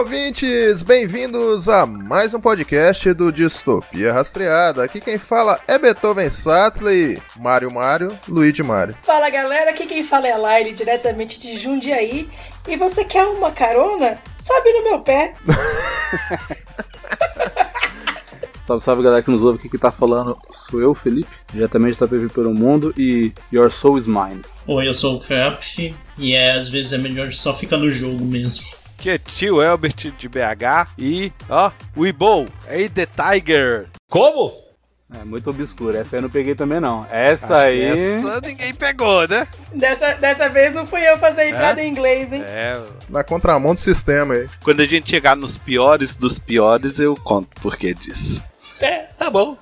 [0.00, 0.82] Ouvintes!
[0.82, 4.82] Bem-vindos a mais um podcast do Distopia Rastreada.
[4.82, 8.96] Aqui quem fala é Beethoven Sattler, Mário Mário, Luigi Mário.
[9.02, 12.26] Fala galera, aqui quem fala é a Laile, diretamente de Jundiaí.
[12.66, 14.18] E você quer uma carona?
[14.34, 15.34] Sobe no meu pé.
[18.66, 22.06] Salve, salve galera que nos ouve, aqui que tá falando sou eu, Felipe, diretamente da
[22.06, 24.42] PV pelo Mundo e Your Soul is Mine.
[24.66, 28.24] Oi, eu sou o Craft e é, às vezes é melhor só ficar no jogo
[28.24, 28.79] mesmo.
[29.00, 33.88] Que é tio Elbert de BH e, ó, Weebo, aí The Tiger.
[34.10, 34.60] Como?
[35.18, 37.04] É muito obscura, essa eu não peguei também não.
[37.10, 37.82] Essa Acho aí.
[37.82, 39.48] Essa ninguém pegou, né?
[39.74, 42.44] Dessa, dessa vez não fui eu fazer a entrada em inglês, hein?
[42.46, 44.48] É, Na contramão do sistema aí.
[44.62, 48.44] quando a gente chegar nos piores dos piores, eu conto por que disso.
[48.80, 49.56] É, tá bom.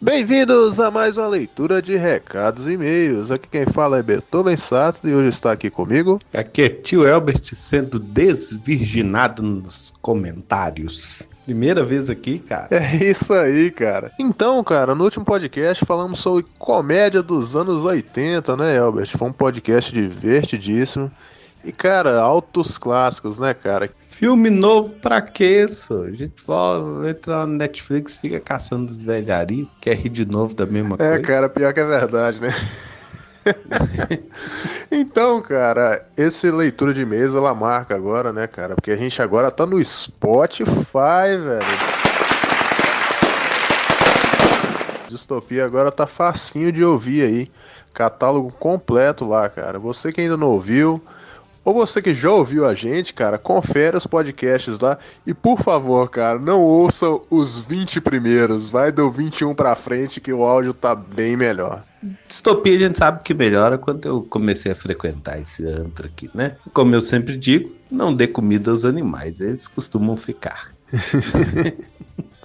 [0.00, 3.32] Bem-vindos a mais uma leitura de recados e e-mails.
[3.32, 6.20] Aqui quem fala é Beethoven Sattler e hoje está aqui comigo.
[6.32, 11.32] Aqui é tio Elbert sendo desvirginado nos comentários.
[11.44, 12.68] Primeira vez aqui, cara.
[12.70, 14.12] É isso aí, cara.
[14.20, 19.10] Então, cara, no último podcast falamos sobre comédia dos anos 80, né, Elbert?
[19.18, 21.10] Foi um podcast divertidíssimo.
[21.64, 23.90] E, cara, altos clássicos, né, cara?
[24.10, 26.04] Filme novo pra quê, só?
[26.04, 30.54] A gente só entra na Netflix e fica caçando os velharios, quer rir de novo
[30.54, 31.22] da mesma É, coisa.
[31.22, 32.54] cara, pior que é verdade, né?
[34.90, 38.74] então, cara, esse leitura de e-mails ela marca agora, né, cara?
[38.74, 41.98] Porque a gente agora tá no Spotify, velho.
[45.08, 47.50] Distopia agora tá facinho de ouvir aí.
[47.94, 49.78] Catálogo completo lá, cara.
[49.78, 51.02] Você que ainda não ouviu,
[51.68, 54.96] ou você que já ouviu a gente, cara, confere os podcasts lá.
[55.26, 58.70] E por favor, cara, não ouça os 20 primeiros.
[58.70, 61.84] Vai do 21 pra frente que o áudio tá bem melhor.
[62.26, 66.56] Distopia a gente sabe que melhora quando eu comecei a frequentar esse antro aqui, né?
[66.72, 70.72] Como eu sempre digo, não dê comida aos animais, eles costumam ficar.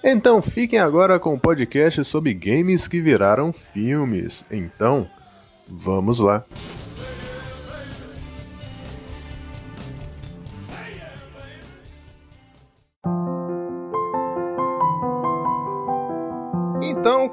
[0.06, 4.44] Então fiquem agora com o podcast sobre games que viraram filmes.
[4.52, 5.09] Então,
[5.66, 6.44] vamos lá.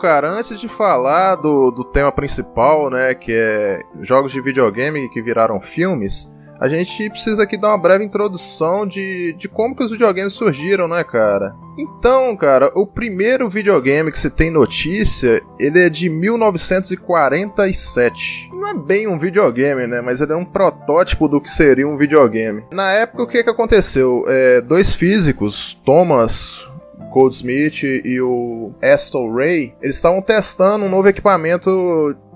[0.01, 5.23] Cara, antes de falar do, do tema principal, né, que é jogos de videogame que
[5.23, 6.29] viraram filmes,
[6.61, 10.87] a gente precisa aqui dar uma breve introdução de, de como que os videogames surgiram,
[10.87, 11.57] né, cara?
[11.79, 18.51] Então, cara, o primeiro videogame que se tem notícia, ele é de 1947.
[18.53, 20.03] Não é bem um videogame, né?
[20.03, 22.63] Mas ele é um protótipo do que seria um videogame.
[22.71, 24.27] Na época, o que que aconteceu?
[24.29, 26.69] É, dois físicos, Thomas
[27.11, 31.71] Goldsmith e o Aston Ray, eles estavam testando um novo equipamento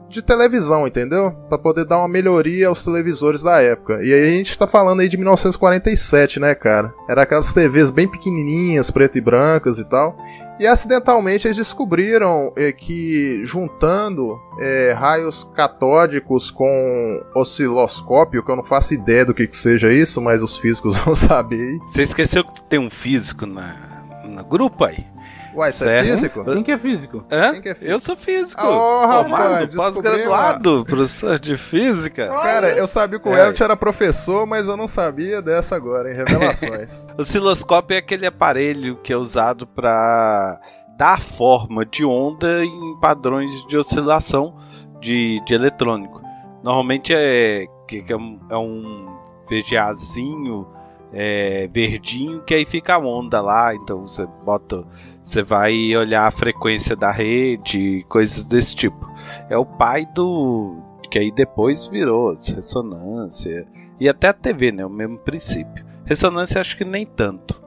[0.09, 1.33] de televisão, entendeu?
[1.49, 4.01] Pra poder dar uma melhoria aos televisores da época.
[4.03, 6.95] E aí a gente tá falando aí de 1947, né, cara?
[7.09, 10.17] Era aquelas TVs bem pequenininhas, preto e brancas e tal.
[10.59, 18.63] E acidentalmente eles descobriram eh, que juntando eh, raios catódicos com osciloscópio, que eu não
[18.63, 21.79] faço ideia do que, que seja isso, mas os físicos vão saber.
[21.91, 23.94] Você esqueceu que tem um físico na,
[24.34, 25.06] no grupo aí?
[25.55, 26.45] Uai, isso é físico?
[26.45, 27.25] Quem que é físico?
[27.31, 27.61] Hã?
[27.61, 27.93] Que é físico?
[27.93, 28.67] Eu sou físico.
[28.67, 32.27] Ô, rapaz, pós-graduado, professor de física.
[32.43, 33.47] Cara, eu sabia que o É.
[33.47, 37.06] Elton era professor, mas eu não sabia dessa agora, em revelações.
[37.17, 40.61] Osciloscópio é aquele aparelho que é usado para
[40.99, 44.56] dar forma de onda em padrões de oscilação
[45.01, 46.21] de, de eletrônico.
[46.65, 47.66] Normalmente é,
[48.09, 49.06] é um, é um
[49.49, 50.66] VGAzinho
[51.15, 53.75] é, verdinho que aí fica a onda lá.
[53.75, 54.85] Então você bota,
[55.23, 59.09] você vai olhar a frequência da rede, coisas desse tipo.
[59.49, 60.77] É o pai do
[61.11, 63.66] que aí depois virou ressonância
[64.01, 64.84] e até a TV, né?
[64.84, 65.84] O mesmo princípio.
[66.05, 67.63] Ressonância acho que nem tanto,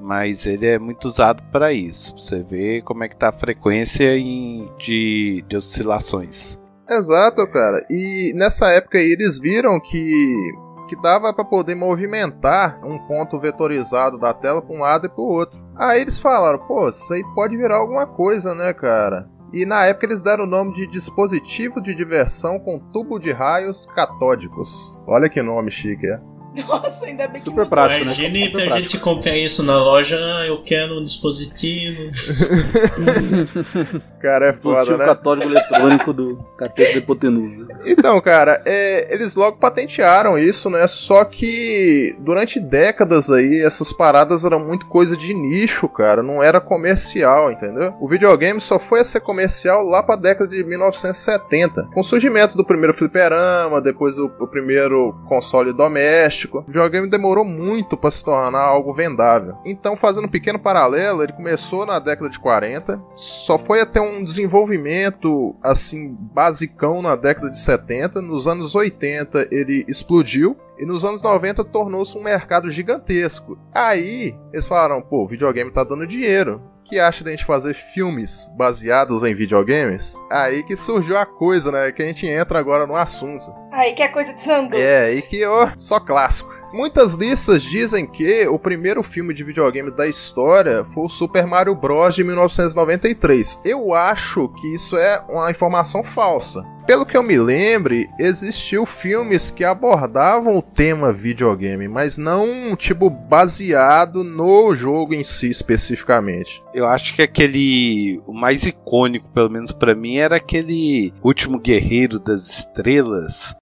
[0.00, 2.16] mas ele é muito usado para isso.
[2.16, 6.58] Você ver como é que tá a frequência em- de, de oscilações.
[6.88, 7.84] Exato, cara.
[7.90, 10.52] E nessa época aí eles viram que
[10.92, 15.22] que dava para poder movimentar um ponto vetorizado da tela para um lado e para
[15.22, 15.58] o outro.
[15.74, 19.26] Aí eles falaram, pô, isso aí pode virar alguma coisa, né, cara?
[19.54, 23.86] E na época eles deram o nome de dispositivo de diversão com tubo de raios
[23.94, 25.02] catódicos.
[25.06, 26.20] Olha que nome chique, é.
[26.68, 27.66] Nossa, ainda bem que Super mudou.
[27.66, 28.12] prático, né?
[28.12, 28.78] Imagine Super pra prático.
[28.90, 32.10] gente comprar isso na loja, ah, eu quero um dispositivo.
[34.20, 35.04] Cara, é foda, Dispositivo né?
[35.04, 37.66] católico eletrônico do capeta de hipotenusa.
[37.84, 40.86] Então, cara, é, eles logo patentearam isso, né?
[40.86, 46.22] Só que durante décadas aí, essas paradas eram muito coisa de nicho, cara.
[46.22, 47.94] Não era comercial, entendeu?
[48.00, 51.88] O videogame só foi a ser comercial lá pra década de 1970.
[51.92, 56.41] Com o surgimento do primeiro fliperama, depois o, o primeiro console doméstico.
[56.60, 59.56] O videogame demorou muito pra se tornar algo vendável.
[59.66, 64.22] Então, fazendo um pequeno paralelo, ele começou na década de 40, só foi até um
[64.22, 71.22] desenvolvimento assim basicão na década de 70, nos anos 80 ele explodiu e nos anos
[71.22, 73.58] 90 tornou-se um mercado gigantesco.
[73.74, 76.60] Aí eles falaram, pô, o videogame tá dando dinheiro.
[76.84, 80.14] Que acha da gente fazer filmes baseados em videogames?
[80.30, 81.92] Aí que surgiu a coisa, né?
[81.92, 83.52] Que a gente entra agora no assunto.
[83.72, 84.76] Aí que é coisa de Sandu.
[84.76, 86.61] É, e que, ó, só clássico.
[86.72, 91.74] Muitas listas dizem que o primeiro filme de videogame da história foi o Super Mario
[91.74, 92.14] Bros.
[92.14, 93.60] de 1993.
[93.62, 96.64] Eu acho que isso é uma informação falsa.
[96.86, 103.08] Pelo que eu me lembre, existiu filmes que abordavam o tema videogame, mas não, tipo,
[103.08, 106.62] baseado no jogo em si especificamente.
[106.74, 108.20] Eu acho que aquele.
[108.26, 113.54] O mais icônico, pelo menos pra mim, era aquele Último Guerreiro das Estrelas.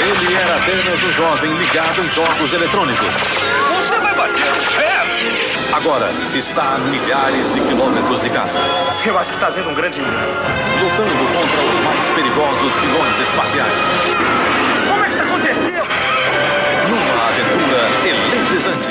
[0.00, 3.14] Ele era apenas um jovem ligado em jogos eletrônicos.
[3.76, 5.08] Você vai bater no ferro?
[5.74, 8.58] Agora está a milhares de quilômetros de casa.
[9.04, 10.00] Eu acho que tá vendo um grande.
[10.00, 13.72] Lutando contra os mais perigosos vilões espaciais.
[14.88, 15.88] Como é que tá acontecendo?
[16.90, 18.90] Numa aventura eletrizante.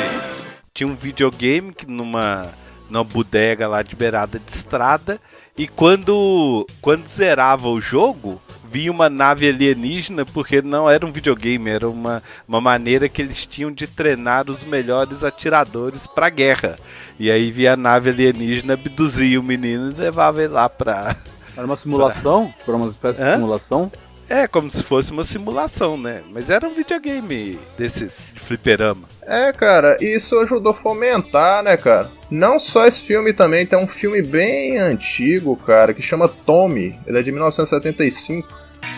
[0.74, 2.54] Tinha um videogame que numa,
[2.90, 5.20] numa bodega lá de beirada de estrada.
[5.58, 8.40] E quando, quando zerava o jogo,
[8.72, 13.46] vinha uma nave alienígena, porque não era um videogame, era uma, uma maneira que eles
[13.46, 16.78] tinham de treinar os melhores atiradores pra guerra.
[17.20, 21.16] E aí via a nave alienígena, abduzia o menino e levava ele lá pra.
[21.56, 22.54] Era uma simulação?
[22.66, 23.26] Foi uma espécie Hã?
[23.26, 23.92] de simulação?
[24.30, 26.22] É, como se fosse uma simulação, né?
[26.34, 29.08] Mas era um videogame desses de fliperama.
[29.22, 32.12] É, cara, isso ajudou a fomentar, né, cara?
[32.30, 37.00] Não só esse filme também, tem um filme bem antigo, cara, que chama Tommy.
[37.08, 38.48] Ele é de 1975.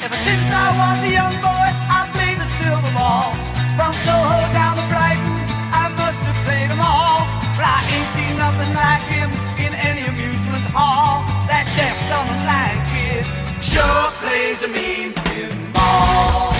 [0.04, 3.34] Ever since I was a young boy, I played the silver ball.
[3.76, 5.36] From Soho down to Brighton,
[5.72, 7.28] I must have played them all.
[7.56, 9.30] But I ain't seen nothing like him
[9.60, 11.24] in any amusement hall.
[11.48, 13.26] That deaf, dumb, and blind kid
[13.62, 16.59] sure plays a mean pinball.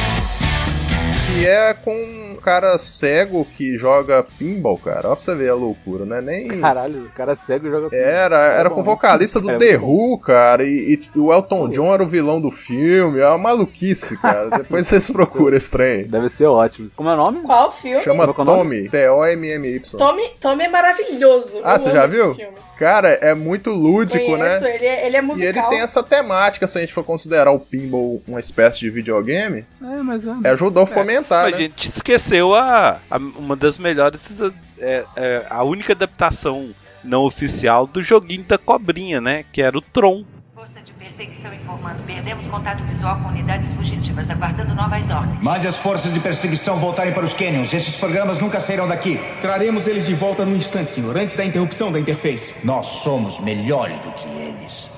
[1.40, 5.10] Que é com um cara cego que joga pinball, cara.
[5.10, 6.20] Ó pra você ver a loucura, né?
[6.22, 6.60] Nem.
[6.60, 7.96] Caralho, o cara cego joga.
[7.96, 11.70] Era, era Tá com o vocalista do É, The Who, cara, e, e o Elton
[11.70, 13.20] John era o vilão do filme.
[13.22, 14.50] É uma maluquice, cara.
[14.58, 16.04] Depois vocês procuram esse trem.
[16.04, 16.90] Deve ser ótimo.
[16.96, 17.42] Como é o nome?
[17.42, 18.04] Qual filme?
[18.04, 18.90] Chama é o nome?
[18.90, 19.98] Tommy, T-O-M-M-Y.
[19.98, 21.62] Tommy, Tommy é maravilhoso.
[21.64, 22.36] Ah, Eu você já viu?
[22.78, 24.76] Cara, é muito lúdico, Conheço, né?
[24.76, 25.70] ele é, ele é E ele musical.
[25.70, 29.86] tem essa temática, se a gente for considerar o pinball uma espécie de videogame, É,
[30.02, 30.32] mas é.
[30.46, 31.58] é, ajudou a fomentar, Mas né?
[31.58, 34.40] a gente esqueceu a, a- uma das melhores,
[34.80, 36.70] é, é, a única adaptação
[37.04, 39.46] não oficial do joguinho da cobrinha, né?
[39.54, 40.24] Que era o Tron.
[40.54, 42.04] Força de perseguição informando.
[42.06, 45.42] Perdemos contato visual com unidades fugitivas, aguardando novas ordens.
[45.42, 47.74] Mande as forças de perseguição voltarem para os canyons.
[47.74, 49.18] Esses programas nunca sairão daqui.
[49.42, 52.54] Traremos eles de volta num instante, senhor, antes da interrupção da interface.
[52.64, 54.92] Nós somos melhores do que eles.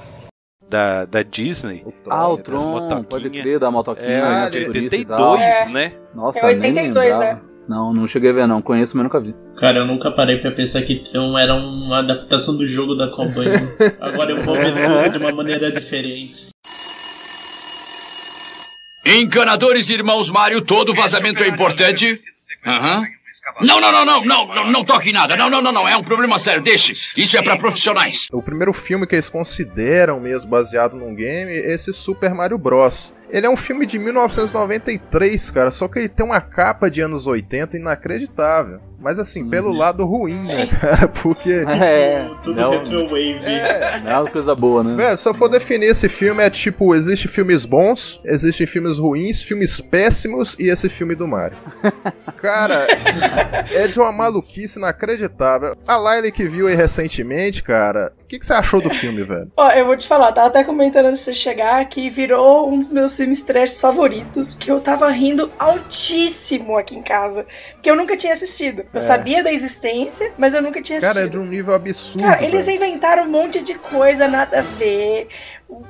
[0.71, 1.85] Da, da Disney.
[2.09, 5.33] Ah, o Tron, pode crer, da motoquinha, É, Ah, de turista e tal.
[5.33, 5.69] 82, É.
[5.69, 5.93] né?
[6.15, 7.25] Nossa, É 82, nem lembrava.
[7.25, 7.39] é.
[7.67, 9.35] Não, não cheguei a ver não, conheço, mas nunca vi.
[9.59, 13.51] Cara, eu nunca parei pra pensar que Tron era uma adaptação do jogo da cobrinha.
[13.99, 16.47] Agora eu vou ver tudo de uma maneira diferente.
[19.05, 22.17] Encanadores irmãos Mário, todo vazamento é importante.
[22.65, 23.03] Aham.
[23.61, 25.35] Não, não, não, não, não, não, não toque em nada.
[25.35, 26.61] Não, não, não, não, é um problema sério.
[26.61, 26.93] Deixe.
[27.17, 28.27] Isso é pra profissionais.
[28.31, 33.13] O primeiro filme que eles consideram mesmo baseado num game é esse Super Mario Bros.
[33.29, 37.25] Ele é um filme de 1993, cara, só que ele tem uma capa de anos
[37.25, 38.81] 80 inacreditável.
[39.01, 41.07] Mas assim, pelo lado ruim, né, cara?
[41.07, 41.65] Porque.
[41.81, 43.39] É, Tudo não, retrowave.
[44.03, 44.95] não é uma coisa boa, né?
[44.95, 49.41] Velho, se eu for definir esse filme, é tipo: existe filmes bons, existem filmes ruins,
[49.41, 51.57] filmes péssimos e esse filme do Mario.
[52.37, 52.87] Cara,
[53.71, 55.75] é de uma maluquice inacreditável.
[55.87, 59.51] A Laila que viu aí recentemente, cara, o que, que você achou do filme, velho?
[59.57, 62.79] Ó, eu vou te falar, tava até comentando antes de você chegar que virou um
[62.79, 67.45] dos meus filmes trash favoritos, porque eu tava rindo altíssimo aqui em casa.
[67.73, 68.83] Porque eu nunca tinha assistido.
[68.93, 69.01] Eu É.
[69.01, 71.31] sabia da existência, mas eu nunca tinha Cara, é assistido.
[71.31, 72.23] de um nível absurdo.
[72.27, 72.77] Cara, eles velho.
[72.77, 75.27] inventaram um monte de coisa, nada a ver.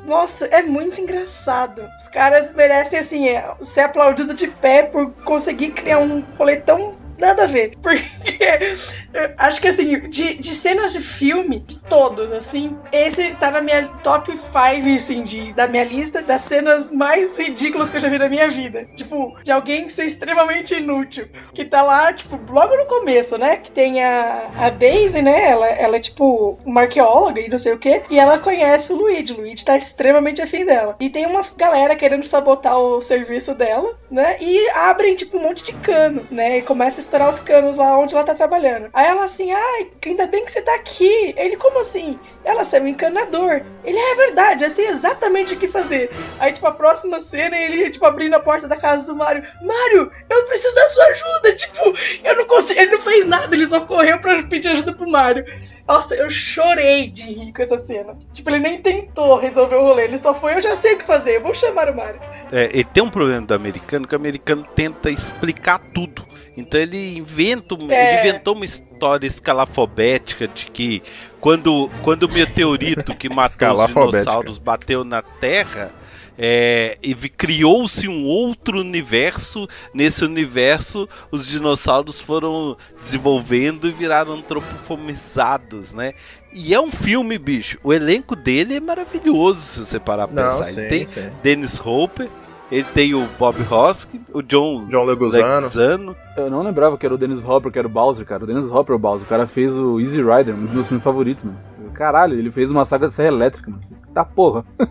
[0.06, 1.82] Nossa, é muito engraçado.
[1.98, 6.92] Os caras merecem, assim, é, ser aplaudido de pé por conseguir criar um rolê tão
[7.22, 7.78] nada a ver.
[7.82, 8.04] Porque
[9.38, 13.88] acho que assim, de, de cenas de filme, de todos, assim, esse tá na minha
[13.88, 18.18] top 5, assim, de, da minha lista das cenas mais ridículas que eu já vi
[18.18, 18.86] na minha vida.
[18.96, 21.28] Tipo, de alguém ser extremamente inútil.
[21.54, 23.58] Que tá lá, tipo, logo no começo, né?
[23.58, 25.52] Que tem a, a Daisy, né?
[25.52, 28.04] Ela, ela é tipo uma arqueóloga e não sei o quê.
[28.10, 29.34] E ela conhece o Luigi.
[29.34, 30.96] O Luigi tá extremamente afim dela.
[31.00, 34.38] E tem umas galera querendo sabotar o serviço dela, né?
[34.40, 36.58] E abrem, tipo, um monte de cano, né?
[36.58, 38.90] E começa a estourar os canos lá onde ela tá trabalhando.
[38.94, 41.34] Aí ela assim, ai, ainda bem que você tá aqui.
[41.36, 42.18] Ele, como assim?
[42.44, 43.62] Ela, você é encanador.
[43.84, 46.10] Ele, é verdade, eu sei exatamente o que fazer.
[46.40, 49.44] Aí, tipo, a próxima cena, ele, tipo, abrindo a porta da casa do Mario.
[49.62, 51.52] Mario, eu preciso da sua ajuda.
[51.62, 52.80] Tipo, eu não consigo.
[52.80, 55.46] Ele não fez nada, ele só correu pra pedir ajuda pro Mario.
[55.88, 58.18] Nossa, eu chorei de rir com essa cena.
[58.32, 61.04] Tipo, ele nem tentou resolver o rolê, ele só foi, eu já sei o que
[61.04, 62.22] fazer, eu vou chamar o Mario.
[62.52, 66.31] É, e tem um problema do americano que o americano tenta explicar tudo.
[66.56, 68.22] Então ele inventa, É.
[68.24, 71.02] ele inventou uma história escalafobética de que
[71.40, 75.94] quando, quando o meteorito que matou os dinossauros bateu na Terra,
[76.38, 79.68] é, e criou-se um outro universo.
[79.94, 86.14] Nesse universo, os dinossauros foram desenvolvendo e viraram antropofomizados, né?
[86.54, 87.78] E é um filme, bicho.
[87.84, 90.72] O elenco dele é maravilhoso, se você parar pra Não, pensar.
[90.72, 91.30] sim, ele tem sim.
[91.44, 92.28] Dennis Hopper,
[92.72, 95.56] ele tem o Bob Hoskin, o John, John Leguizano.
[95.62, 96.16] Leguizano.
[96.38, 98.44] Eu não lembrava que era o Dennis Hopper, que era o Bowser, cara.
[98.44, 99.26] O Dennis Hopper é o Bowser.
[99.26, 101.58] O cara fez o Easy Rider, um dos meus filmes favoritos, mano.
[101.94, 103.84] Caralho, ele fez uma saga de serra elétrica, mano.
[104.14, 104.64] Tá porra.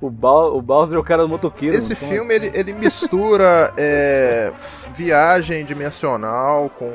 [0.00, 1.76] O, Bau- o Bowser é o cara do motoqueiro.
[1.76, 2.12] Esse mano.
[2.12, 4.52] Filme ele, ele mistura é,
[4.92, 6.90] viagem dimensional com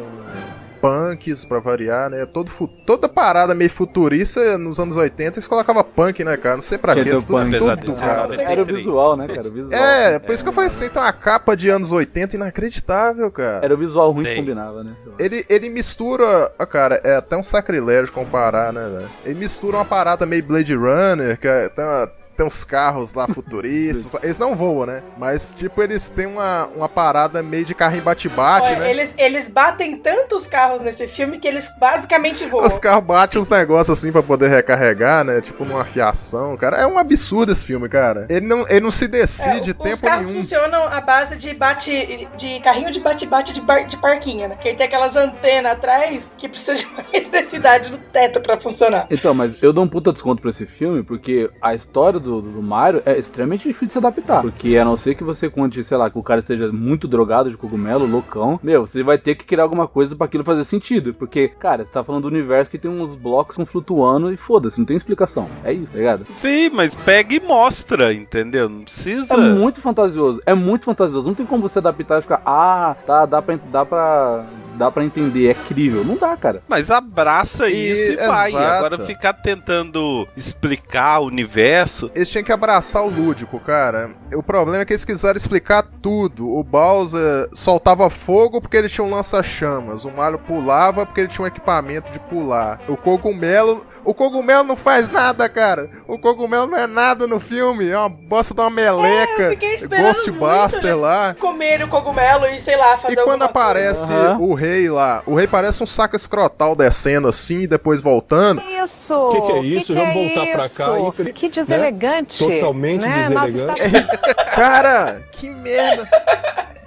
[0.87, 2.25] punks pra variar, né?
[2.25, 6.55] Todo, fu- toda parada meio futurista nos anos 80 eles colocavam punk, né, cara?
[6.55, 7.11] Não sei pra Tinha quê.
[7.11, 7.51] teu Tudo, punk.
[7.57, 7.95] tudo, Pesadelo.
[7.97, 8.41] cara.
[8.41, 9.39] Era o visual, né, cara?
[9.47, 9.73] O visual.
[9.73, 13.65] É, por isso que eu falei, você tem uma capa de anos 80 inacreditável, cara.
[13.65, 14.33] Era o visual ruim Tem.
[14.35, 14.93] que combinava, né?
[15.19, 16.51] Ele, ele mistura.
[16.57, 19.09] Ah, cara, é até um sacrilégio comparar, né, velho?
[19.25, 23.27] Ele mistura uma parada meio Blade Runner, que é, tem, uma- tem uns carros lá
[23.27, 24.11] futuristas.
[24.23, 25.01] eles não voam, né?
[25.17, 28.89] Mas, tipo, eles têm uma, uma parada meio de carrinho bate-bate, né?
[28.91, 32.65] eles, eles batem tantos carros nesse filme que eles basicamente voam.
[32.65, 35.41] Os carros batem uns negócios assim pra poder recarregar, né?
[35.41, 36.77] Tipo numa fiação, cara.
[36.77, 38.27] É um absurdo esse filme, cara.
[38.29, 40.41] Ele não, ele não se É, decide os tempo carros nenhum.
[40.41, 44.55] funcionam à base de bate de carrinho de bate-bate de, bar- de parquinho, né?
[44.59, 49.07] Que ele tem aquelas antenas atrás que precisa de uma eletricidade no teto pra funcionar.
[49.09, 52.61] Então, mas eu dou um puta desconto pra esse filme, porque a história do, do
[52.61, 54.41] Mario é extremamente difícil de se adaptar.
[54.41, 57.49] Porque a não ser que você conte, sei lá, que o cara esteja muito drogado
[57.49, 61.13] de cogumelo, loucão, meu, você vai ter que criar alguma coisa pra aquilo fazer sentido.
[61.13, 64.79] Porque, cara, você tá falando do universo que tem uns blocos com flutuando e foda-se,
[64.79, 65.47] não tem explicação.
[65.63, 66.25] É isso, tá ligado?
[66.35, 68.69] Sim, mas pega e mostra, entendeu?
[68.69, 69.35] Não precisa.
[69.35, 71.27] É muito fantasioso, é muito fantasioso.
[71.27, 74.45] Não tem como você adaptar e ficar, ah, tá, dá pra, dá pra,
[74.77, 76.03] dá pra entender, é crível.
[76.03, 76.61] Não dá, cara.
[76.67, 78.49] Mas abraça E- isso e vai.
[78.49, 78.65] exato.
[78.85, 82.09] Agora ficar tentando explicar o universo.
[82.15, 84.11] Eles tinham que abraçar o lúdico, cara.
[84.33, 86.47] O problema é que eles quiseram explicar tudo.
[86.49, 90.05] O Bowser soltava fogo porque ele tinha um lança-chamas.
[90.05, 92.79] O Mario pulava porque ele tinha um equipamento de pular.
[92.87, 93.85] O cogumelo.
[94.07, 95.89] O cogumelo não faz nada, cara.
[96.07, 97.89] O cogumelo não é nada no filme.
[97.89, 99.43] É uma bosta de uma meleca.
[99.43, 101.35] Eu fiquei esperando muito Ghostbuster eles lá.
[101.37, 104.37] comer o cogumelo e, sei lá, fazer E quando aparece Aham.
[104.39, 108.61] o rei lá, o rei parece um saco escrotal descendo assim e depois voltando.
[108.81, 109.13] Isso!
[109.13, 109.93] O que, que é isso?
[109.93, 110.99] Vamos voltar pra cá.
[111.01, 112.37] infeliz- Que deselegante.
[112.39, 113.27] Totalmente né?
[113.27, 113.81] Deselegante.
[113.81, 116.07] estamos- Cara, que merda.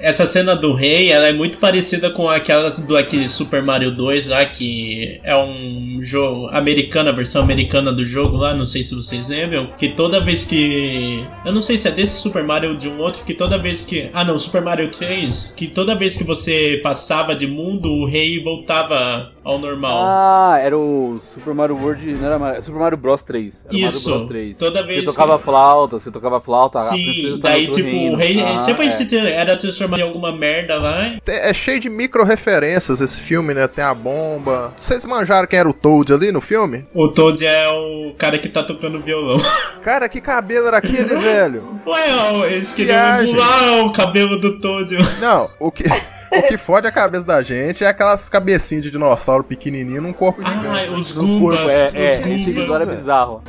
[0.00, 4.28] Essa cena do rei, ela é muito parecida com aquelas do aquele Super Mario 2
[4.28, 8.95] lá, que é um jogo americano, a versão americana do jogo lá, não sei se
[8.95, 11.23] vocês lembram, que toda vez que...
[11.45, 13.85] Eu não sei se é desse Super Mario ou de um outro, que toda vez
[13.85, 14.09] que...
[14.14, 18.42] Ah não, Super Mario 3, que toda vez que você passava de mundo, o rei
[18.42, 19.92] voltava ao normal.
[20.04, 23.54] Ah, era o Super Mario World, não era Mario- Super Mario Bros 3.
[23.66, 24.59] Era o Isso, Mario Bros 3.
[24.59, 26.78] toda vez Você tocava que- flauta, você tocava flauta.
[26.80, 28.12] Sim, daí tipo, reino.
[28.14, 28.90] o rei Ah, sempre é.
[28.90, 31.06] se era transformado em alguma merda lá.
[31.26, 33.66] É é cheio de micro-referências esse filme, né?
[33.66, 34.73] Tem a bomba.
[34.78, 36.85] Vocês manjaram quem era o Toad ali no filme?
[36.94, 39.38] O Toad é o cara que tá tocando violão.
[39.82, 41.80] Cara, que cabelo era aquele, velho?
[41.87, 44.94] Ué, eles queriam emular o cabelo do Toad.
[45.20, 45.85] Não, o que.
[46.33, 50.45] O que fode a cabeça da gente é aquelas cabecinhas de dinossauro pequenininho num corpo
[50.45, 50.67] gigante.
[50.69, 52.89] Ai, os No corpo, Goombas, é, os é, esse Goombas.
[52.89, 53.43] é bizarro.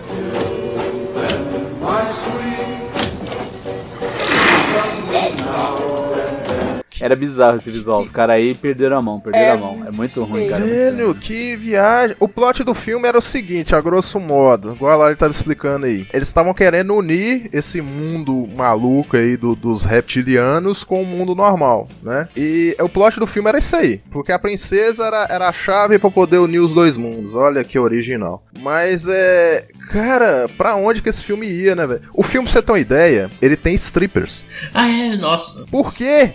[7.02, 8.00] Era bizarro esse visual.
[8.02, 9.86] Os caras aí perderam a mão, perderam É a mão.
[9.88, 10.64] É muito ruim, cara.
[10.64, 12.16] Velho, que viagem.
[12.20, 15.86] O plot do filme era o seguinte, a grosso modo, igual lá ele tava explicando
[15.86, 16.06] aí.
[16.14, 21.88] Eles estavam querendo unir esse mundo maluco aí do- dos reptilianos com o mundo normal,
[22.04, 22.28] né?
[22.38, 24.00] E o plot do filme era isso aí.
[24.12, 27.36] Porque a princesa era, era a chave pra poder unir os dois mundos.
[27.36, 28.44] Olha que original.
[28.60, 29.66] Mas é.
[29.92, 32.02] Cara, pra onde que esse filme ia, né, velho?
[32.14, 34.70] O filme, pra você ter uma ideia, ele tem strippers.
[34.74, 35.18] Ah, é?
[35.18, 35.66] Nossa.
[35.70, 36.34] Por quê?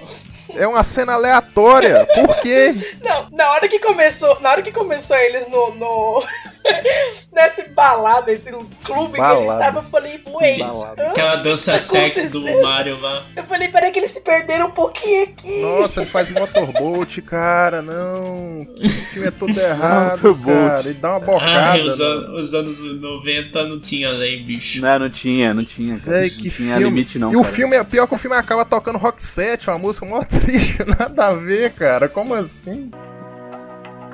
[0.59, 2.07] É uma cena aleatória.
[2.15, 2.75] Por quê?
[3.03, 6.23] Não, na hora que começou, na hora que começou eles no, no
[7.33, 9.53] nessa balada, esse clube que eles Balada.
[9.53, 11.11] estavam, eu falei, wait, Balada.
[11.11, 12.63] Aquela dança Tá sexy do?
[12.63, 13.23] Mario lá.
[13.37, 15.61] Eu falei, peraí que eles se perderam um pouquinho aqui.
[15.63, 17.83] Nossa, ele faz motorboat, cara.
[17.83, 18.67] Não.
[18.81, 20.81] Esse filme é todo errado, cara.
[20.89, 21.73] Ele dá uma bocada.
[21.73, 22.05] Ah, os, né?
[22.05, 24.81] an- os anos 90 não tinha lei, bicho.
[24.83, 25.99] Não, não tinha, não tinha.
[25.99, 26.21] Cara.
[26.23, 26.85] Não que tinha filme.
[26.85, 27.33] limite, não.
[27.33, 27.55] e o cara.
[27.55, 31.27] filme, é pior que o filme acaba tocando Rock 7, uma música mó triste, nada
[31.27, 32.09] a ver, cara.
[32.09, 32.91] Como assim?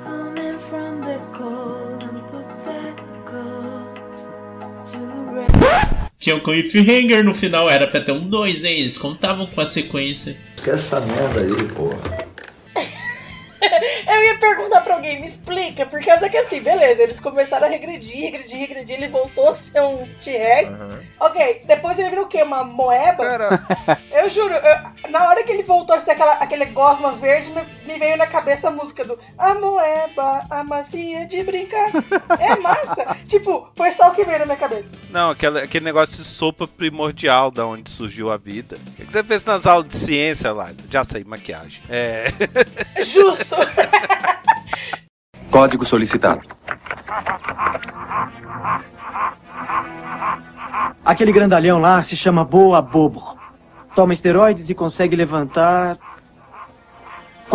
[0.03, 4.11] Coming from the cold and pathetic cold
[4.91, 4.97] to
[5.33, 5.47] rain.
[6.17, 8.79] Tinha o Cliffhanger no final, era pra ter um 2, hein?
[8.79, 10.35] Eles contavam com a sequência.
[10.63, 12.22] Que essa merda aí, porra.
[14.43, 18.59] Perguntar pra alguém, me explica, por causa que assim, beleza, eles começaram a regredir, regredir,
[18.59, 20.89] regredir, ele voltou a ser um T-Rex.
[21.19, 22.43] Ok, depois ele virou o quê?
[22.43, 23.23] Uma moeba?
[24.11, 27.61] Eu juro, eu- na hora que ele voltou a ser aquela, aquele gosma verde, me,
[27.93, 31.89] me veio na cabeça a música do A moeba, a massinha de brincar.
[32.39, 33.17] É massa.
[33.27, 34.95] tipo, foi só o que veio na minha cabeça.
[35.09, 38.77] Não, aquele, aquele negócio de sopa primordial da onde surgiu a vida.
[38.87, 40.71] O que que você fez nas aulas de ciência lá?
[40.89, 41.81] Já sei, maquiagem.
[41.89, 42.25] É.
[43.03, 43.55] Justo.
[45.51, 46.41] Código solicitado.
[51.05, 53.37] Aquele grandalhão lá se chama Boa Bobo.
[53.95, 55.97] Toma esteroides e consegue levantar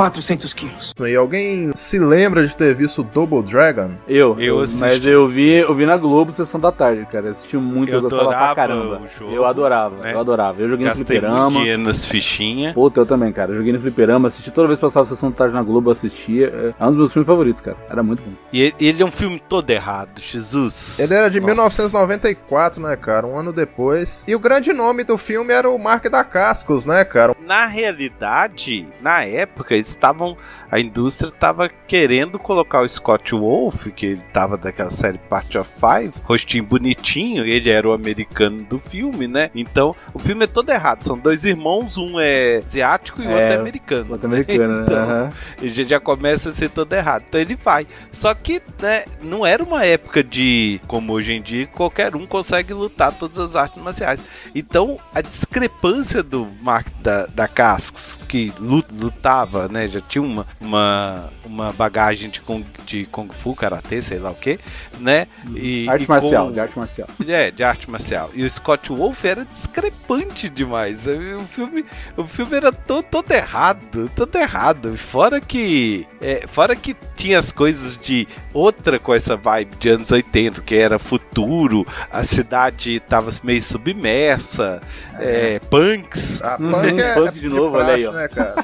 [0.02, 0.95] 400 quilos.
[1.00, 3.90] E alguém se lembra de ter visto Double Dragon?
[4.07, 4.81] Eu, Eu assisti.
[4.81, 7.26] mas eu vi, eu vi na Globo Sessão da Tarde, cara.
[7.26, 9.00] Eu assisti muito, eu, Eu gostava pra adorava caramba.
[9.05, 10.14] o jogo, eu adorava, né?
[10.14, 10.62] eu adorava.
[10.62, 11.50] Eu joguei no Gastei muito fliperama.
[11.50, 12.75] dinheiro nas fichinhas.
[12.75, 13.50] Puta, eu também, cara.
[13.50, 15.93] Eu joguei no fliperama, assisti toda vez que passava Sessão da Tarde na Globo, eu
[15.95, 16.75] assistia.
[16.78, 17.76] É um dos meus filmes favoritos, cara.
[17.90, 18.31] Era muito bom.
[18.52, 20.97] E ele, ele é um filme todo errado, Jesus.
[21.00, 21.47] Ele era de Nossa.
[21.83, 23.26] 1994, né, cara?
[23.26, 24.25] Um ano depois.
[24.28, 27.35] E o grande nome do filme era o Mark da Cascos, né, cara?
[27.45, 30.37] Na realidade, na época, eles estavam.
[30.70, 35.70] A indústria estava querendo colocar o Scott Wolf, que ele tava daquela série Part of
[35.81, 39.51] Five, rostinho bonitinho, ele era o americano do filme, né?
[39.55, 41.03] Então, o filme é todo errado.
[41.05, 44.12] São dois irmãos, um é asiático e o É, outro é americano.
[44.12, 44.83] outro americano, né?
[44.87, 45.31] então, Aham.
[45.62, 47.24] ele já, começa a ser todo errado.
[47.29, 47.87] Então ele vai.
[48.12, 52.72] Só que, né, não era uma época de, como hoje em dia, qualquer um consegue
[52.74, 54.20] lutar todas as artes marciais.
[54.55, 60.45] Então, a discrepância do Mark da, da Cascos, que lu- lutava, né, já tinha uma,
[60.61, 64.59] uma, uma bagagem de Kung, de Kung Fu, Karatê, sei lá o que,
[64.99, 65.29] né?
[65.55, 67.09] E, Arte e marcial, com- de arte marcial.
[67.29, 68.31] é, de arte marcial.
[68.35, 71.07] E o Scott Wolf era discrepante demais.
[71.07, 71.85] O filme,
[72.17, 74.97] o filme era todo, todo errado, todo errado.
[74.97, 80.11] Fora que, é, fora que tinha as coisas de outra com essa vibe de anos
[80.11, 84.81] 80, que era futuro, a cidade tava meio submersa,
[85.18, 86.42] é, punks.
[86.42, 88.12] A punk é, Punk de novo, olha aí, ó.
[88.12, 88.54] né, cara?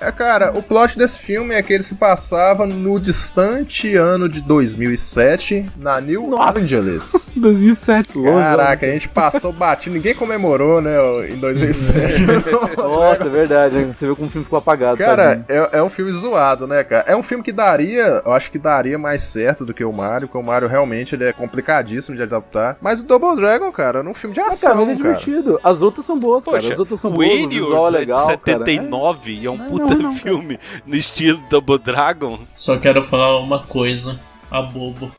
[0.00, 4.40] É, cara, o plot desse filme é que ele se passava no distante ano de
[4.42, 6.58] 2007, na New Nossa.
[6.58, 7.32] Angeles.
[7.36, 8.42] 2007, longe.
[8.42, 10.96] Caraca, a gente passou batido, ninguém comemorou, né,
[11.30, 12.22] em 2007.
[12.76, 13.74] Nossa, é verdade.
[13.76, 13.94] né?
[13.94, 14.96] Você viu como o filme ficou apagado.
[14.96, 16.97] Cara, é, é um filme zoado, né, cara?
[17.06, 20.28] É um filme que daria, eu acho que daria mais certo do que o Mario,
[20.28, 22.76] porque o Mario realmente ele é complicadíssimo de adaptar.
[22.80, 25.08] Mas o Double Dragon, cara, é um filme de Ah, ação, cara, mas é cara.
[25.18, 25.60] divertido.
[25.62, 26.56] As outras são boas, cara.
[26.58, 28.58] Poxa, As outras são o boas, o visual é legal, é de cara.
[28.64, 32.38] 79 e é um Não, puta não, não, filme no estilo Double Dragon.
[32.54, 34.18] Só quero falar uma coisa.
[34.50, 35.12] A bobo.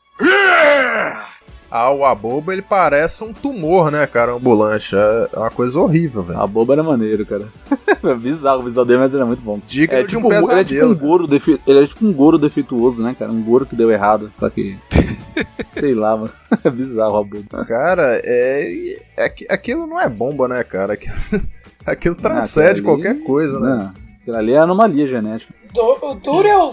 [1.70, 4.96] Ah, o Abobo, ele parece um tumor, né, cara, ambulante.
[4.96, 6.40] É uma coisa horrível, velho.
[6.40, 7.46] A boba era maneiro, cara.
[8.02, 9.60] é bizarro, o visual dele, ele é muito bom.
[9.64, 10.90] Digno é, de tipo, um Ele é tipo pesadelo.
[10.92, 11.60] um Goro, defe...
[11.64, 13.30] ele é tipo um Goro defeituoso, né, cara?
[13.30, 14.76] Um Goro que deu errado, só que...
[15.78, 16.30] Sei lá, mano.
[16.64, 17.64] É bizarro a.
[17.64, 20.94] Cara, é, é Aquilo não é bomba, né, cara?
[20.94, 21.14] Aquilo,
[21.86, 23.68] aquilo transcende aquilo ali- qualquer coisa, né?
[23.68, 25.54] Não, aquilo ali é anomalia genética.
[25.72, 26.70] Do- o duro é o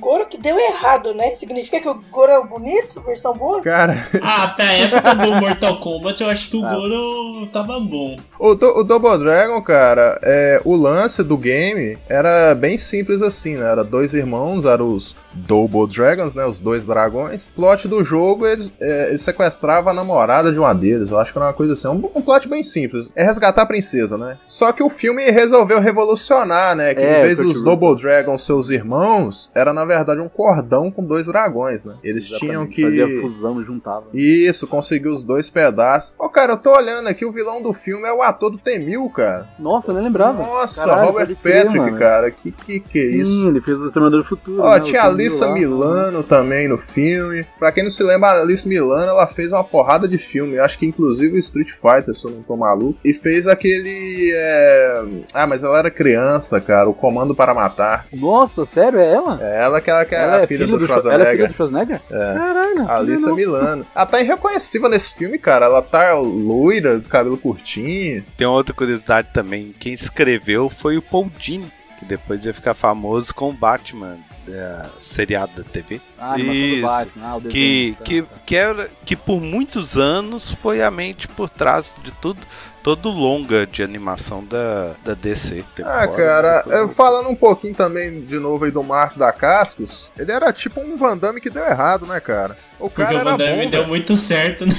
[0.00, 1.30] Goro que deu errado, né?
[1.34, 3.60] Significa que o Goro é o bonito, versão boa?
[3.62, 8.16] Cara, Ah, pra época do Mortal Kombat, eu acho que o Goro tava bom.
[8.38, 13.56] o, do- o Double Dragon, cara, é, o lance do game era bem simples assim,
[13.56, 13.70] né?
[13.70, 16.44] Era dois irmãos, eram os Double Dragons, né?
[16.46, 17.52] Os dois dragões.
[17.54, 21.10] Plot do jogo, eles, é, eles sequestravam a namorada de uma deles.
[21.10, 21.88] Eu acho que era uma coisa assim.
[21.88, 23.08] Um, um plot bem simples.
[23.14, 24.38] É resgatar a princesa, né?
[24.46, 26.94] Só que o filme resolveu revolucionar, né?
[26.94, 27.62] Que É, em vez dos.
[27.62, 31.94] Double Dragons, seus irmãos, era na verdade um cordão com dois dragões, né?
[32.02, 32.82] Eles tinham que.
[32.82, 34.04] Fazia fusão, juntava.
[34.14, 36.14] Isso, conseguiu os dois pedaços.
[36.18, 39.08] Ô, cara, eu tô olhando aqui, o vilão do filme é o ator do Temil,
[39.10, 39.48] cara.
[39.58, 40.42] Nossa, eu nem lembrava.
[40.42, 41.98] Nossa, Caralho, Robert Patrick, mano.
[41.98, 42.30] cara.
[42.30, 43.48] Que que, que é Sim, isso?
[43.48, 44.62] ele fez o Exterminador do Futuro.
[44.62, 44.80] Ó, né?
[44.80, 45.52] tinha a Alissa lá.
[45.54, 47.44] Milano também no filme.
[47.58, 50.58] Pra quem não se lembra, a Alice Milano, ela fez uma porrada de filme.
[50.58, 52.98] Acho que inclusive o Street Fighter, se eu não tô maluco.
[53.04, 54.32] E fez aquele.
[54.34, 56.88] é, Ah, mas ela era criança, cara.
[56.88, 58.05] O Comando para Matar.
[58.12, 58.98] Nossa, sério?
[58.98, 59.38] É ela?
[59.42, 61.20] É ela que, ela que é Ela a é filha filha do do Schwa- Schwarzenegger.
[61.20, 62.00] ela é filha do Schwarzenegger?
[62.10, 62.34] É.
[62.34, 62.88] Caralho.
[62.90, 63.32] A Alissa.
[63.34, 63.86] Milano.
[63.94, 65.66] Ela tá irreconhecível nesse filme, cara.
[65.66, 68.24] Ela tá loira, do cabelo curtinho.
[68.36, 69.74] Tem uma outra curiosidade também.
[69.78, 74.90] Quem escreveu foi o Paul Dini, que depois ia ficar famoso com o Batman, da
[75.00, 76.00] seriado da TV.
[76.18, 79.98] Ah, a animação do Batman, ah, o que, tá, que, que, era, que por muitos
[79.98, 82.40] anos foi a mente por trás de tudo,
[82.82, 85.64] todo o longa de animação da, da DC.
[85.80, 86.80] Ah, fora, cara, né?
[86.80, 90.80] eu falando um pouquinho também de novo aí do Marco da Cascos, ele era tipo
[90.80, 92.56] um Van Damme que deu errado, né, cara?
[92.78, 94.72] O Porque cara o era Van Damme bom, deu muito certo, né?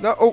[0.00, 0.28] Não, o...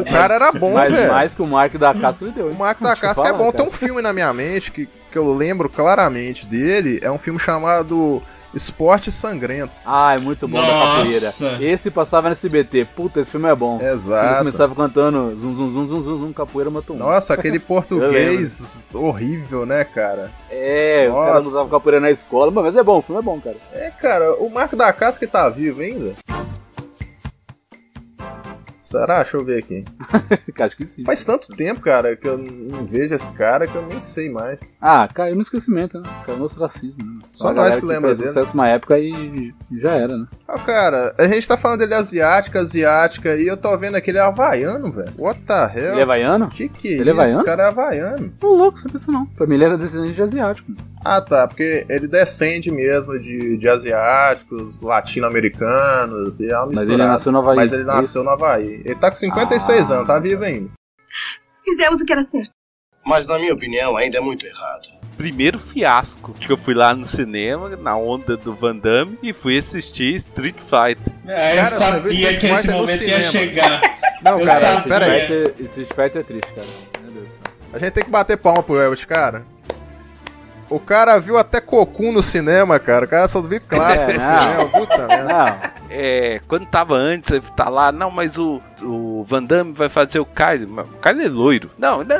[0.00, 1.12] o cara era bom, Mas velho.
[1.12, 2.48] mais que o Mark da Casca ele deu.
[2.48, 3.52] O Marco da Casca é bom.
[3.52, 6.98] Tem um filme na minha mente que, que eu lembro claramente dele.
[7.02, 8.22] É um filme chamado
[8.54, 9.76] Esporte Sangrento.
[9.84, 11.44] Ah, é muito bom da Nossa!
[11.44, 11.64] capoeira.
[11.72, 12.84] Esse passava no SBT.
[12.96, 13.80] Puta, esse filme é bom.
[13.80, 14.26] Exato.
[14.26, 16.98] Ele começava cantando zum zum zum zum zum, zum capoeira matou um.
[16.98, 20.30] Nossa, aquele Eu português horrível, né, cara?
[20.50, 21.40] É, o cara Nossa.
[21.44, 23.56] não usava capoeira na escola, mas é bom, o filme é bom, cara.
[23.72, 26.14] É, cara, o Marco da Casca tá vivo ainda?
[28.90, 29.16] Será?
[29.22, 29.84] Deixa eu ver aqui.
[30.60, 31.04] Acho que sim.
[31.04, 34.58] Faz tanto tempo, cara, que eu não vejo esse cara que eu nem sei mais.
[34.80, 36.10] Ah, caiu no esquecimento, né?
[36.26, 37.04] Caiu no ostracismo.
[37.04, 37.20] Né?
[37.32, 38.28] Só nós que lembra dele.
[38.28, 40.26] sucesso uma época e já era, né?
[40.48, 44.18] Ah, cara, a gente tá falando dele asiática, asiática, e eu tô vendo aqui ele
[44.18, 45.12] é havaiano, velho.
[45.16, 45.92] What the hell?
[45.92, 46.48] Ele é havaiano?
[46.48, 47.10] Que que Ele é isso?
[47.12, 47.38] havaiano?
[47.38, 48.32] Esse cara é havaiano.
[48.40, 49.24] Tô louco, você pensa não.
[49.24, 50.72] Pra mim ele era descendente de asiático.
[51.04, 56.96] Ah, tá, porque ele descende mesmo de, de asiáticos, latino-americanos, e é uma Mas ele
[56.98, 58.82] nasceu no Havaí, Mas ele é nasceu no Havaí.
[58.84, 59.94] Ele tá com 56 Ah.
[59.94, 60.70] anos, tá vivo ainda.
[61.64, 62.50] Fizemos o que era certo.
[63.06, 64.88] Mas na minha opinião ainda é muito errado.
[65.16, 69.56] Primeiro fiasco, que eu fui lá no cinema, na onda do Van Damme, e fui
[69.58, 71.12] assistir Street Fighter.
[71.26, 73.80] Ah, eu sabia que esse momento ia chegar.
[74.22, 74.82] Não, Eu cara, sabia.
[74.82, 75.22] pera aí.
[75.66, 76.66] Street Fighter- é triste, cara.
[77.72, 79.44] A gente tem que bater palma pro Elvis, cara.
[80.70, 83.04] O cara viu até Cocum no cinema, cara.
[83.04, 84.40] O cara só viu clássico É, no não.
[84.40, 84.68] cinema.
[84.70, 85.72] Puta merda.
[85.90, 90.20] É, quando tava antes, ele tá lá, não, mas o, o Van Damme vai fazer
[90.20, 90.68] o Kylie.
[90.68, 91.70] Mas O Kylie é loiro.
[91.76, 92.16] Não, não,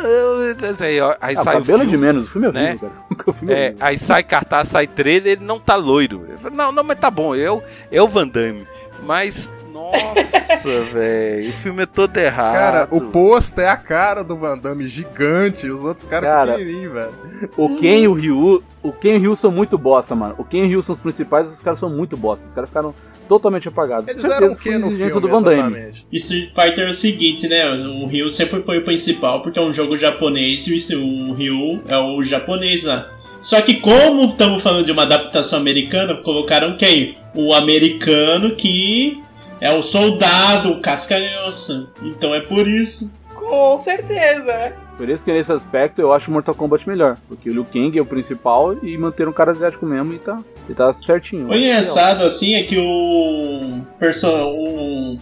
[0.81, 2.69] aí, ó, aí Ah, sai o filme, de menos, o filme é né?
[2.71, 3.23] horrível, cara.
[3.27, 6.27] O filme é É, aí sai cartaz, sai trailer, ele não tá loiro.
[6.53, 8.67] Não, não, mas tá bom, eu, eu Van Damme.
[9.05, 9.49] Mas,
[10.15, 12.53] nossa, velho, o filme é todo errado.
[12.53, 15.69] Cara, o pôster é a cara do Van Damme gigante.
[15.69, 17.13] Os outros caras Cara, pequenininhos, velho.
[17.57, 20.35] O Ken e o Ryu, o Ken e o Ryu são muito bosta, mano.
[20.39, 22.47] O Ken e o Ryu são os principais, os caras são muito bosta.
[22.47, 22.95] Os caras ficaram
[23.29, 24.09] totalmente apagados.
[24.09, 25.93] Eles eram o que no filme, do Van Damme.
[26.11, 27.71] E Street Fighter é o seguinte, né?
[27.73, 31.97] O Ryu sempre foi o principal, porque é um jogo japonês e o Ryu é
[31.97, 33.09] o japonês lá.
[33.41, 37.17] Só que como estamos falando de uma adaptação americana, colocaram quem?
[37.35, 39.23] O americano que
[39.61, 41.89] é o soldado, o casca-grossa.
[42.03, 43.19] Então é por isso.
[43.35, 44.75] Com certeza.
[44.97, 47.17] Por isso que nesse aspecto eu acho o Mortal Kombat melhor.
[47.27, 50.39] Porque o Liu Kang é o principal e manter um cara asiático mesmo e tá,
[50.69, 51.49] e tá certinho.
[51.49, 55.19] O engraçado, assim, é que o, perso o-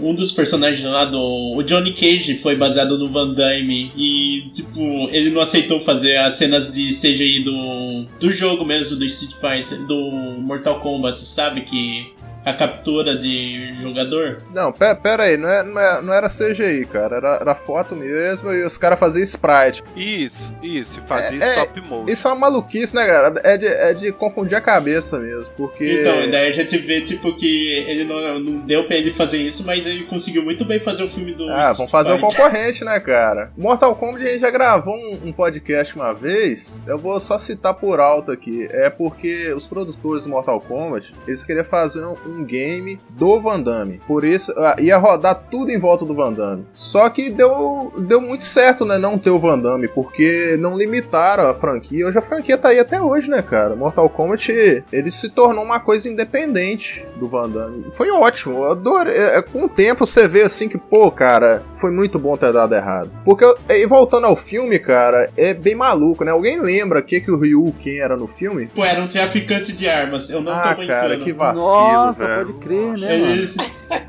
[0.00, 1.54] um dos personagens lá do.
[1.56, 3.92] O Johnny Cage foi baseado no Van Damme.
[3.96, 9.04] E, tipo, ele não aceitou fazer as cenas de CGI do, do jogo mesmo, do
[9.04, 11.60] Street Fighter, do Mortal Kombat, sabe?
[11.62, 12.12] Que
[12.44, 14.38] a captura de jogador.
[14.54, 17.16] Não, pera, pera aí, não, é, não, é- não era CGI, cara.
[17.16, 19.82] Era, era foto mesmo e os caras faziam sprite.
[19.96, 22.12] Isso, isso, e fazia É, é, stop motion.
[22.12, 23.40] Isso é uma maluquice, né, cara?
[23.44, 26.00] É de, é de confundir a cabeça mesmo, porque...
[26.00, 29.64] Então, daí a gente vê, tipo, que ele não, não deu pra ele fazer isso,
[29.66, 31.48] mas ele conseguiu muito bem fazer o filme do.
[31.50, 32.36] Ah, Street vamos fazer o Fighter.
[32.36, 33.50] concorrente, né, cara?
[33.56, 36.82] Mortal Kombat a gente já gravou um, um podcast uma vez.
[36.86, 38.66] Eu vou só citar por alto aqui.
[38.70, 43.60] É porque os produtores do Mortal Kombat, eles queriam fazer um, um game do Van
[43.60, 44.00] Damme.
[44.06, 46.64] Por isso, ah, ia rodar tudo em volta do Van Damme.
[46.72, 51.48] Só que deu, deu muito certo, né, não ter o Van Damme, porque não limitaram
[51.48, 52.06] a franquia.
[52.06, 53.74] Hoje a franquia tá aí até hoje, né, cara?
[53.74, 57.86] Mortal Kombat, ele se tornou uma coisa independente do Van Damme.
[57.94, 59.14] Foi ótimo, eu adorei.
[59.14, 62.52] É, é, Com o tempo você vê assim que, pô, cara, foi muito bom ter
[62.52, 63.10] dado errado.
[63.24, 66.30] Porque, e voltando ao filme, cara, é bem maluco, né?
[66.32, 68.68] Alguém lembra o que, que o Ryu quem era no filme?
[68.74, 71.00] Pô, era um traficante de armas, eu não Ah, tô brincando.
[71.00, 72.46] cara, que vacilo, Nossa, velho.
[72.46, 73.14] pode crer, né?
[73.14, 73.56] Eles,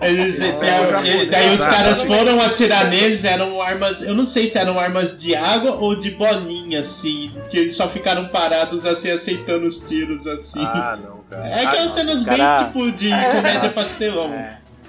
[0.02, 4.58] eles, Não, e- daí os caras foram atirar neles, eram armas, eu não sei se
[4.58, 9.66] eram armas de água ou de bolinha, assim, que eles só ficaram parados assim, aceitando
[9.66, 10.60] os tiros, assim.
[10.64, 11.48] Ah, não, cara.
[11.48, 14.34] É aquelas cenas Cara- bem tipo de comédia pastelão.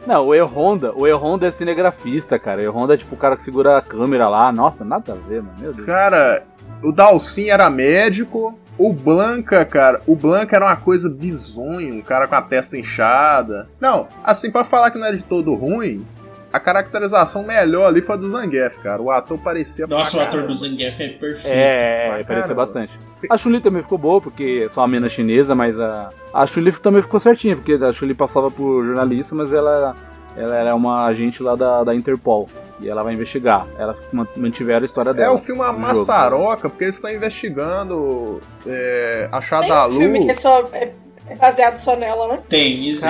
[0.06, 2.60] Não, o E-Honda, o E-Honda é cinegrafista, cara.
[2.60, 4.50] O E-Honda é tipo o cara que segura a câmera lá.
[4.50, 5.54] Nossa, nada a ver, mano.
[5.60, 5.86] Meu Deus.
[5.86, 6.42] Cara,
[6.82, 8.58] o Dalsin era médico.
[8.82, 13.68] O Blanca, cara, o Blanca era uma coisa bizonha, um cara com a testa inchada.
[13.80, 16.04] Não, assim, pra falar que não era de todo ruim,
[16.52, 19.00] a caracterização melhor ali foi a do Zangief, cara.
[19.00, 19.86] O ator parecia.
[19.86, 20.52] Nossa, o ator do.
[20.52, 21.56] Zangief é perfeito.
[21.56, 22.54] É, é, caramba.
[22.54, 22.92] bastante.
[23.30, 26.72] A Chun-Li também ficou boa, porque é só uma mina chinesa, mas a, a Chun-Li
[26.72, 29.94] também ficou certinha, porque a Chun-Li passava por jornalista, mas ela,
[30.36, 32.46] ela era uma agente lá da, da Interpol.
[32.80, 33.66] E ela vai investigar.
[33.78, 35.34] Ela man- mantiveram a história É, dela.
[35.34, 35.98] o filme é uma no jogo.
[35.98, 39.94] maçaroca, porque eles estão investigando é, a Tem Shadalu.
[39.94, 40.92] um filme que é, só, é,
[41.28, 42.42] é baseado só nela, né?
[42.48, 43.06] Tem, existe,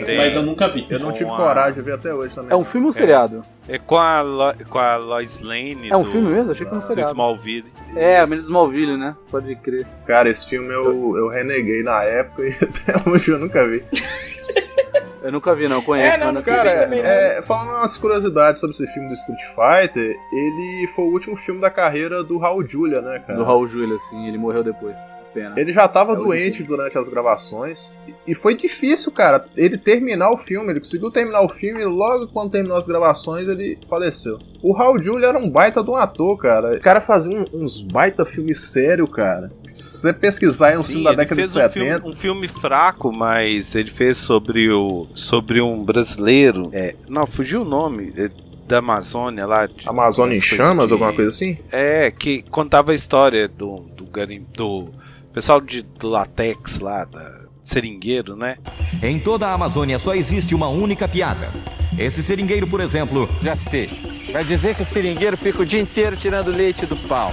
[0.00, 0.86] Cara, mas eu nunca vi.
[0.90, 2.50] Eu não tive a- coragem de ver até hoje também.
[2.52, 3.42] É um filme ou seriado?
[3.66, 5.88] É com a, Lo, com a Lois Lane.
[5.90, 6.50] É um do- filme mesmo?
[6.52, 7.10] Achei que era um do seriado.
[7.12, 7.72] Smallville.
[7.96, 9.16] É, a do Smallville, né?
[9.30, 9.86] Pode crer.
[10.06, 13.82] Cara, esse filme eu, eu reneguei na época e até hoje eu nunca vi.
[15.24, 15.80] Eu nunca vi, não.
[15.80, 16.42] Conheço, É, não, não.
[16.42, 21.34] Cara, é, falando umas curiosidades sobre esse filme do Street Fighter, ele foi o último
[21.34, 23.38] filme da carreira do Raul Julia, né, cara?
[23.38, 24.94] Do Raul Júlia, assim, ele morreu depois.
[25.34, 25.54] Pena.
[25.58, 27.92] Ele já tava É doente durante as gravações.
[28.26, 30.70] E- foi difícil, cara, ele terminar o filme.
[30.70, 34.38] Ele conseguiu terminar o filme e logo quando terminou as gravações ele faleceu.
[34.62, 36.76] O Raul Julia era um baita de um ator, cara.
[36.76, 39.50] O cara fazia um- uns baita filmes sério, cara.
[39.64, 41.72] Se você pesquisar aí um Sim, filme da década de fez um 70.
[42.00, 46.70] filme, um filme fraco, mas ele fez sobre o sobre um brasileiro.
[46.72, 48.12] É, não, fugiu o nome.
[48.16, 48.30] é,
[48.66, 49.66] da Amazônia lá.
[49.66, 51.58] de- Amazônia em chamas, que- alguma coisa assim?
[51.70, 54.88] É, que contava a história do, do, garim, do
[55.34, 58.56] pessoal de, do latex lá, da seringueiro, né?
[59.02, 61.48] Em toda a Amazônia só existe uma única piada.
[61.98, 63.28] Esse seringueiro, por exemplo.
[63.42, 63.88] Já sei.
[64.32, 67.32] Vai dizer que o seringueiro fica o dia inteiro tirando leite do pau.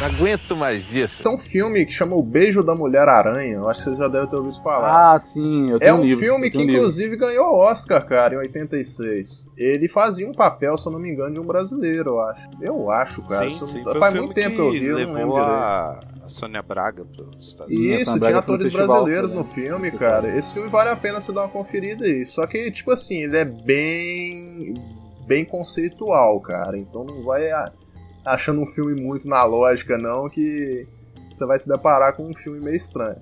[0.00, 1.22] Não aguento mais isso.
[1.22, 3.56] Tem um filme que chama O Beijo da Mulher Aranha.
[3.56, 5.14] Eu acho que vocês já devem ter ouvido falar.
[5.14, 6.72] Ah, sim, eu É tenho um livro, filme eu que livro.
[6.76, 9.46] inclusive ganhou Oscar, cara, em 86.
[9.58, 12.48] Ele fazia um papel, se eu não me engano, de um brasileiro, eu acho.
[12.62, 13.42] Eu acho, cara.
[13.50, 13.84] sim, Isso sim.
[13.84, 16.00] faz um muito filme tempo que eu vi, eu não lembro a
[16.30, 18.00] Sônia Braga pros Estados Unidos.
[18.00, 19.36] Isso, tinha atores festival, brasileiros né?
[19.36, 20.36] no filme, cara.
[20.36, 22.24] Esse filme vale a pena você dar uma conferida aí.
[22.24, 24.74] Só que, tipo assim, ele é bem.
[25.26, 26.78] bem conceitual, cara.
[26.78, 27.50] Então não vai
[28.24, 30.86] achando um filme muito na lógica, não, que
[31.32, 33.16] você vai se deparar com um filme meio estranho.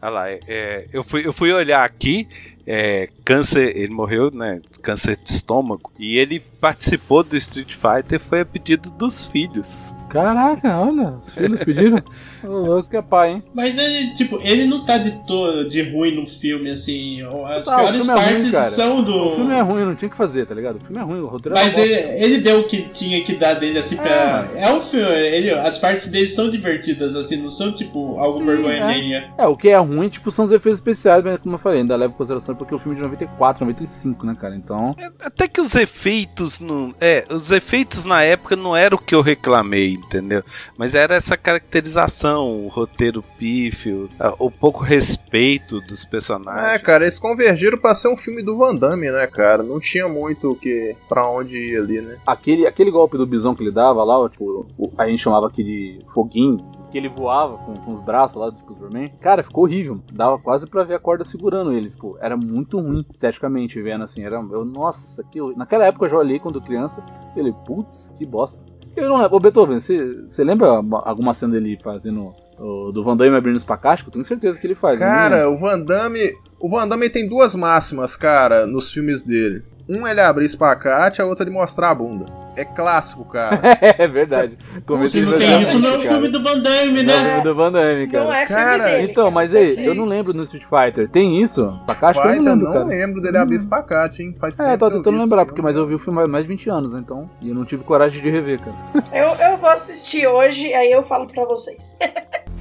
[0.00, 2.28] Olha lá, é, é, eu, fui, eu fui olhar aqui,
[2.66, 4.60] é, câncer, ele morreu, né?
[4.82, 5.90] Câncer de estômago.
[5.98, 9.94] E ele participou do Street Fighter, foi a pedido dos filhos.
[10.08, 12.02] Caraca, olha, os filhos pediram.
[12.44, 13.42] Ô, louco que é pai, hein?
[13.54, 17.22] Mas ele, tipo, ele não tá de todo de ruim no filme, assim.
[17.46, 19.28] As Ah, o piores filme é ruim, partes são do.
[19.28, 20.76] O filme é ruim, não tinha o que fazer, tá ligado?
[20.76, 22.24] O filme é ruim, o roteiro Mas é uma ele, bosta.
[22.24, 24.50] ele deu o que tinha que dar dele, assim, pra.
[24.54, 25.10] É, um filme.
[25.10, 29.30] Ele, as partes dele são divertidas, assim, não são, tipo, algo vergonha é.
[29.38, 31.96] É, o que é ruim, tipo, são os efeitos especiais, mas como eu falei, ainda
[31.96, 34.56] leva em consideração porque o filme é de 94, 95, né, cara?
[34.56, 34.94] Então.
[35.20, 36.94] Até que os efeitos não.
[37.00, 40.42] É, os efeitos na época não era o que eu reclamei, entendeu?
[40.76, 46.74] Mas era essa caracterização, o roteiro pífio, o pouco respeito dos personagens.
[46.74, 49.62] É, cara, eles convergiram pra ser um filme do Van Damme, né, cara?
[49.62, 50.96] Não tinha muito o que.
[51.08, 52.16] pra onde ir ali, né?
[52.26, 56.00] Aquele, aquele golpe do bisão que ele dava lá, tipo, a gente chamava aqui de
[56.12, 56.58] foguinho,
[56.94, 59.08] que ele voava com, com os braços lá, tipo, Superman.
[59.20, 60.00] Cara, ficou horrível.
[60.12, 61.90] Dava quase pra ver a corda segurando ele.
[61.90, 64.22] Tipo, era muito ruim esteticamente vendo assim.
[64.22, 65.58] Era, eu, nossa, que horrível.
[65.58, 67.04] Naquela época eu já olhei quando criança.
[67.32, 68.62] e falei, putz, que bosta.
[68.96, 69.34] Eu não lembro.
[69.36, 70.68] Ô, Beethoven, você lembra
[71.02, 72.32] alguma cena dele fazendo.
[72.60, 74.04] o- do Van Damme abrindo espacate?
[74.06, 75.00] Eu tenho certeza que ele faz.
[75.00, 76.32] eu não Cara, o Van Damme.
[76.60, 79.64] O Van Damme tem duas máximas, cara, nos filmes dele.
[79.88, 82.24] Um ele abrir espacate, a outra ele mostrar a bunda.
[82.56, 83.60] É clássico, cara.
[83.82, 84.56] é verdade.
[84.88, 87.28] Não tem isso, não é o filme do Van Damme, Não é o né?
[87.30, 88.24] filme do Van Damme, cara.
[88.24, 89.02] Não é filme Cara, dele.
[89.10, 89.94] Então, cara, mas aí, eu perfeito.
[89.96, 91.08] não lembro no Street Fighter.
[91.10, 91.68] Tem isso?
[91.80, 92.18] Espacate?
[92.18, 92.84] Eu não lembro, não cara.
[92.84, 94.36] lembro dele abrir espacate, hein?
[94.40, 95.46] Faz É, tempo tô eu tentando lembrar, filme.
[95.46, 97.28] porque mas eu vi o filme há mais de 20 anos, então.
[97.42, 98.76] E eu não tive coragem de rever, cara.
[99.12, 101.96] Eu, eu vou assistir hoje, aí eu falo pra vocês.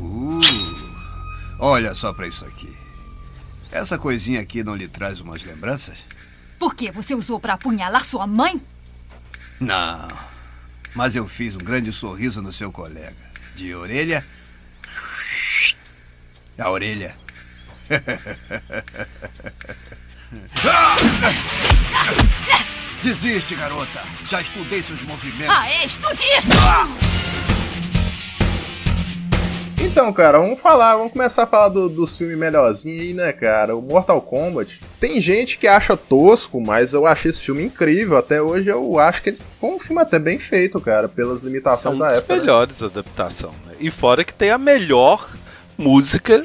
[0.00, 0.40] Uh,
[1.60, 2.68] olha só pra isso aqui.
[3.72, 5.98] Essa coisinha aqui não lhe traz umas lembranças?
[6.58, 8.60] Por que você usou pra apunhalar sua mãe?
[9.60, 10.08] Não.
[10.94, 13.16] Mas eu fiz um grande sorriso no seu colega.
[13.54, 14.24] De orelha
[16.62, 17.14] a orelha.
[23.02, 24.02] Desiste, garota.
[24.24, 25.54] Já estudei seus movimentos.
[25.56, 26.56] Ah, é estudista!
[29.80, 33.76] Então, cara, vamos falar, vamos começar a falar do, dos filmes melhorzinhos aí, né, cara?
[33.76, 34.80] O Mortal Kombat.
[35.00, 38.16] Tem gente que acha tosco, mas eu achei esse filme incrível.
[38.16, 41.46] Até hoje eu acho que ele foi um filme até bem feito, cara, pelas É
[41.46, 42.34] limitações um da dos época.
[42.34, 42.40] né?
[42.40, 43.50] melhores adaptação.
[43.66, 43.74] Né?
[43.80, 45.28] E fora que tem a melhor
[45.76, 46.42] música.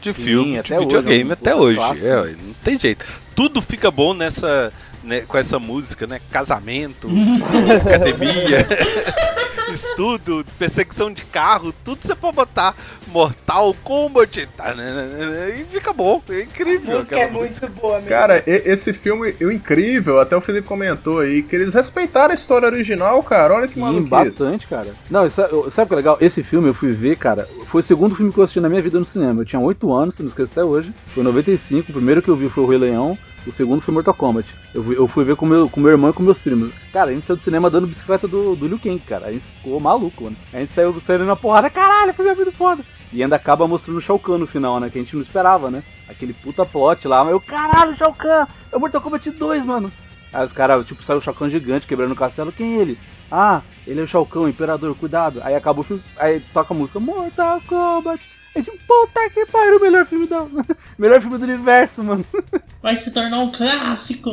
[0.00, 1.76] De filme, de até hoje, videogame é um até hoje.
[1.76, 2.20] clássico, É, né?
[2.22, 3.04] ué, não tem jeito.
[3.34, 4.72] Tudo fica bom nessa,
[5.04, 6.20] né, com essa música, né?
[6.30, 7.08] Casamento,
[7.86, 8.66] academia,
[9.74, 12.74] estudo, perseguição de carro, tudo você pode botar
[13.08, 16.92] Mortal Kombat tá, né, né, né, e fica bom, é incrível.
[16.94, 18.08] A música é muito boa mesmo.
[18.08, 22.66] Cara, esse filme, o incrível, até o Felipe comentou aí, que eles respeitaram a história
[22.66, 23.54] original, cara.
[23.54, 24.08] Olha que Sim, maluquice.
[24.10, 24.88] bastante, cara.
[25.10, 26.18] Não, isso, eu- sabe o que é legal?
[26.20, 28.82] Esse filme eu fui ver, cara, foi o segundo filme que eu assisti na minha
[28.82, 29.40] vida no cinema.
[29.40, 30.92] Eu tinha 8 anos, não esqueço até hoje.
[31.08, 33.94] Foi em 95, o primeiro que eu vi foi o Rei Leão, o segundo foi
[33.94, 34.48] Mortal Kombat.
[34.74, 36.72] Eu eu fui ver com meu, com meu irmão e com meus primos.
[36.92, 39.26] Cara, a gente saiu do cinema dando bicicleta do, do Liu Kang, cara.
[39.26, 40.36] A gente ficou maluco, mano.
[40.52, 42.84] A gente saiu saindo na porrada, caralho, foi minha vida foda.
[43.12, 44.88] E ainda acaba mostrando o Shao Kahn no final, né?
[44.88, 45.82] Que a gente não esperava, né?
[46.08, 49.90] Aquele puta plot lá, mas eu, caralho, Shao Kahn, é o Mortal Kombat 2, mano.
[50.32, 52.52] Aí os caras, tipo, saiu o Shao Kahn gigante quebrando o castelo.
[52.52, 52.98] Quem é ele?
[53.30, 55.40] Ah, ele é o Shao Kahn, o Imperador, cuidado.
[55.42, 58.22] Aí acaba o filme, aí toca a música Mortal Kombat.
[58.54, 60.44] É de puta que pariu, o melhor filme da.
[60.98, 62.24] melhor filme do universo, mano.
[62.82, 64.30] Vai se tornar um clássico.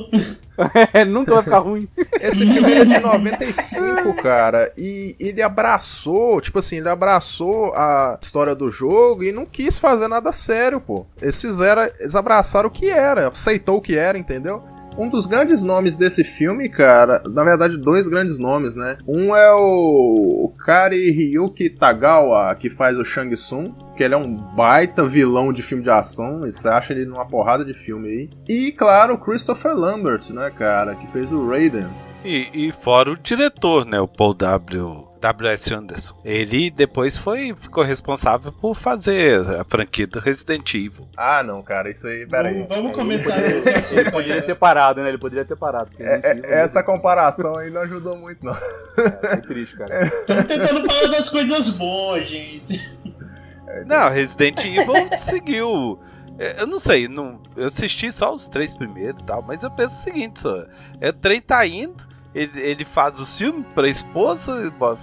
[0.93, 1.87] É, nunca vai ficar ruim.
[2.19, 8.55] Esse filme é de 95, cara, e ele abraçou, tipo assim, ele abraçou a história
[8.55, 11.05] do jogo e não quis fazer nada sério, pô.
[11.21, 14.63] Eles fizeram, eles abraçaram o que era, aceitou o que era, entendeu?
[14.97, 18.97] Um dos grandes nomes desse filme, cara, na verdade, dois grandes nomes, né?
[19.07, 24.33] Um é o Kari Ryuki Tagawa, que faz o Shang Tsung, que ele é um
[24.33, 28.29] baita vilão de filme de ação, e você acha ele numa porrada de filme aí.
[28.49, 31.87] E, claro, o Christopher Lambert, né, cara, que fez o Raiden.
[32.25, 33.99] E, e fora o diretor, né?
[33.99, 35.07] O Paul W.
[35.19, 35.73] W.S.
[35.73, 36.15] Anderson.
[36.23, 41.07] Ele depois foi, ficou responsável por fazer a franquia do Resident Evil.
[41.17, 42.53] Ah, não, cara, isso aí, peraí.
[42.53, 44.11] Vamos, vamos Aí começar poderia- nesse assunto aí.
[44.11, 45.09] Poderia ter parado, né?
[45.09, 45.89] Ele poderia ter parado.
[45.99, 48.55] É- é- Evil- essa comparação aí não ajudou muito, não.
[49.23, 50.05] É triste, cara.
[50.05, 52.79] Estamos tentando falar das coisas boas, gente.
[53.85, 55.99] Não, Resident Evil seguiu.
[56.39, 59.71] É, Eu não sei, não, eu assisti só os três primeiros e tal, mas eu
[59.71, 60.65] penso o seguinte, só,
[61.01, 64.95] é, o trem tá indo, ele, ele faz os filmes pra esposa, pra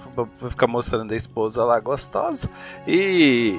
[0.49, 2.49] ficar mostrando a esposa lá gostosa,
[2.87, 3.59] e.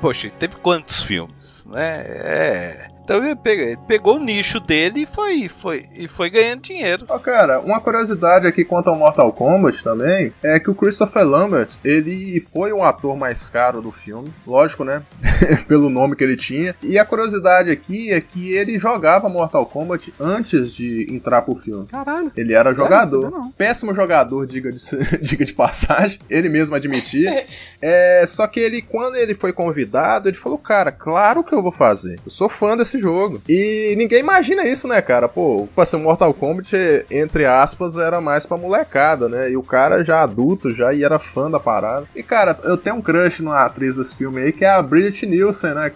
[0.00, 2.02] Poxa, teve quantos filmes, né?
[2.06, 2.95] É.
[3.06, 7.06] Então ele pegou, ele pegou o nicho dele e foi, foi, e foi ganhando dinheiro.
[7.08, 11.68] Ó, cara, uma curiosidade aqui quanto ao Mortal Kombat também é que o Christopher Lambert,
[11.84, 15.04] ele foi um ator mais caro do filme, lógico, né?
[15.68, 16.74] Pelo nome que ele tinha.
[16.82, 21.86] E a curiosidade aqui é que ele jogava Mortal Kombat antes de entrar pro filme.
[21.86, 22.32] Caralho.
[22.36, 23.22] Ele era jogador.
[23.22, 23.52] Sabia não.
[23.52, 24.80] Péssimo jogador, diga de,
[25.22, 26.18] diga de passagem.
[26.28, 27.46] Ele mesmo admitia.
[27.82, 31.70] É, só que ele, quando ele foi convidado, ele falou: Cara, claro que eu vou
[31.70, 32.18] fazer.
[32.24, 33.40] Eu sou fã desse jogo.
[33.48, 35.28] E ninguém imagina isso, né, cara?
[35.28, 36.74] Pô, assim, Mortal Kombat,
[37.10, 39.50] entre aspas, era mais pra molecada, né?
[39.50, 42.06] E o cara já adulto, já e era fã da parada.
[42.14, 45.26] E, cara, eu tenho um crush numa atriz desse filme aí, que é a Bridget
[45.26, 45.92] Nielsen, né?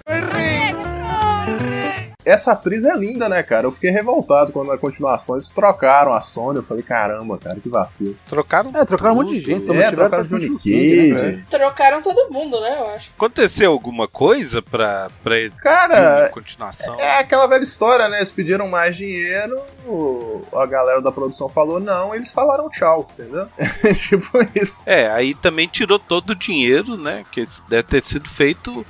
[2.31, 3.67] Essa atriz é linda, né, cara?
[3.67, 6.59] Eu fiquei revoltado quando na continuação eles trocaram a Sony.
[6.59, 8.17] Eu falei, caramba, cara, que vacilo.
[8.27, 8.71] Trocaram?
[8.75, 11.13] É, trocaram um monte de gente, só É, trocaram pra Johnny Cage.
[11.13, 11.45] né?
[11.51, 13.13] Trocaram todo mundo, né, eu acho.
[13.17, 16.99] Aconteceu alguma coisa pra, pra ele Cara, continuação?
[16.99, 18.19] É aquela velha história, né?
[18.19, 19.61] Eles pediram mais dinheiro,
[20.53, 23.49] a galera da produção falou não, eles falaram tchau, entendeu?
[24.09, 24.83] tipo isso.
[24.87, 27.25] É, aí também tirou todo o dinheiro, né?
[27.31, 28.87] Que deve ter sido feito.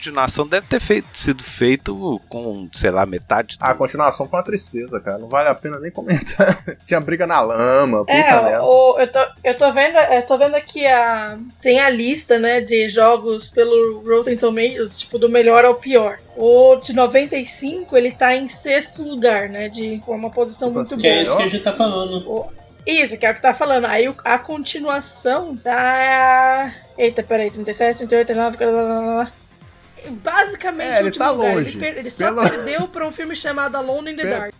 [0.00, 3.64] A continuação deve ter feito, sido feito com, sei lá, metade do.
[3.64, 5.18] A continuação foi uma tristeza, cara.
[5.18, 6.64] Não vale a pena nem comentar.
[6.86, 10.54] Tinha briga na lama, puta É, o, eu, tô, eu tô vendo, eu tô vendo
[10.54, 15.74] aqui a tem a lista, né, de jogos pelo Rotten Tomatoes, tipo do melhor ao
[15.74, 16.16] pior.
[16.36, 21.06] O de 95, ele tá em sexto lugar, né, de com uma posição muito Que
[21.06, 21.22] é boa.
[21.22, 22.26] isso que a gente tá falando.
[22.26, 22.50] O-
[22.86, 23.84] Isso, que é o que tá falando.
[23.84, 26.72] Aí a continuação da.
[26.96, 28.56] Eita, peraí, 37, 38, 39.
[28.56, 29.32] blá, blá, blá, blá.
[30.22, 31.54] Basicamente É, o ele último tá lugar.
[31.56, 31.68] longe.
[31.70, 34.54] Ele, per- ele só Pelo- perdeu pra um filme chamado Alone in the Dark.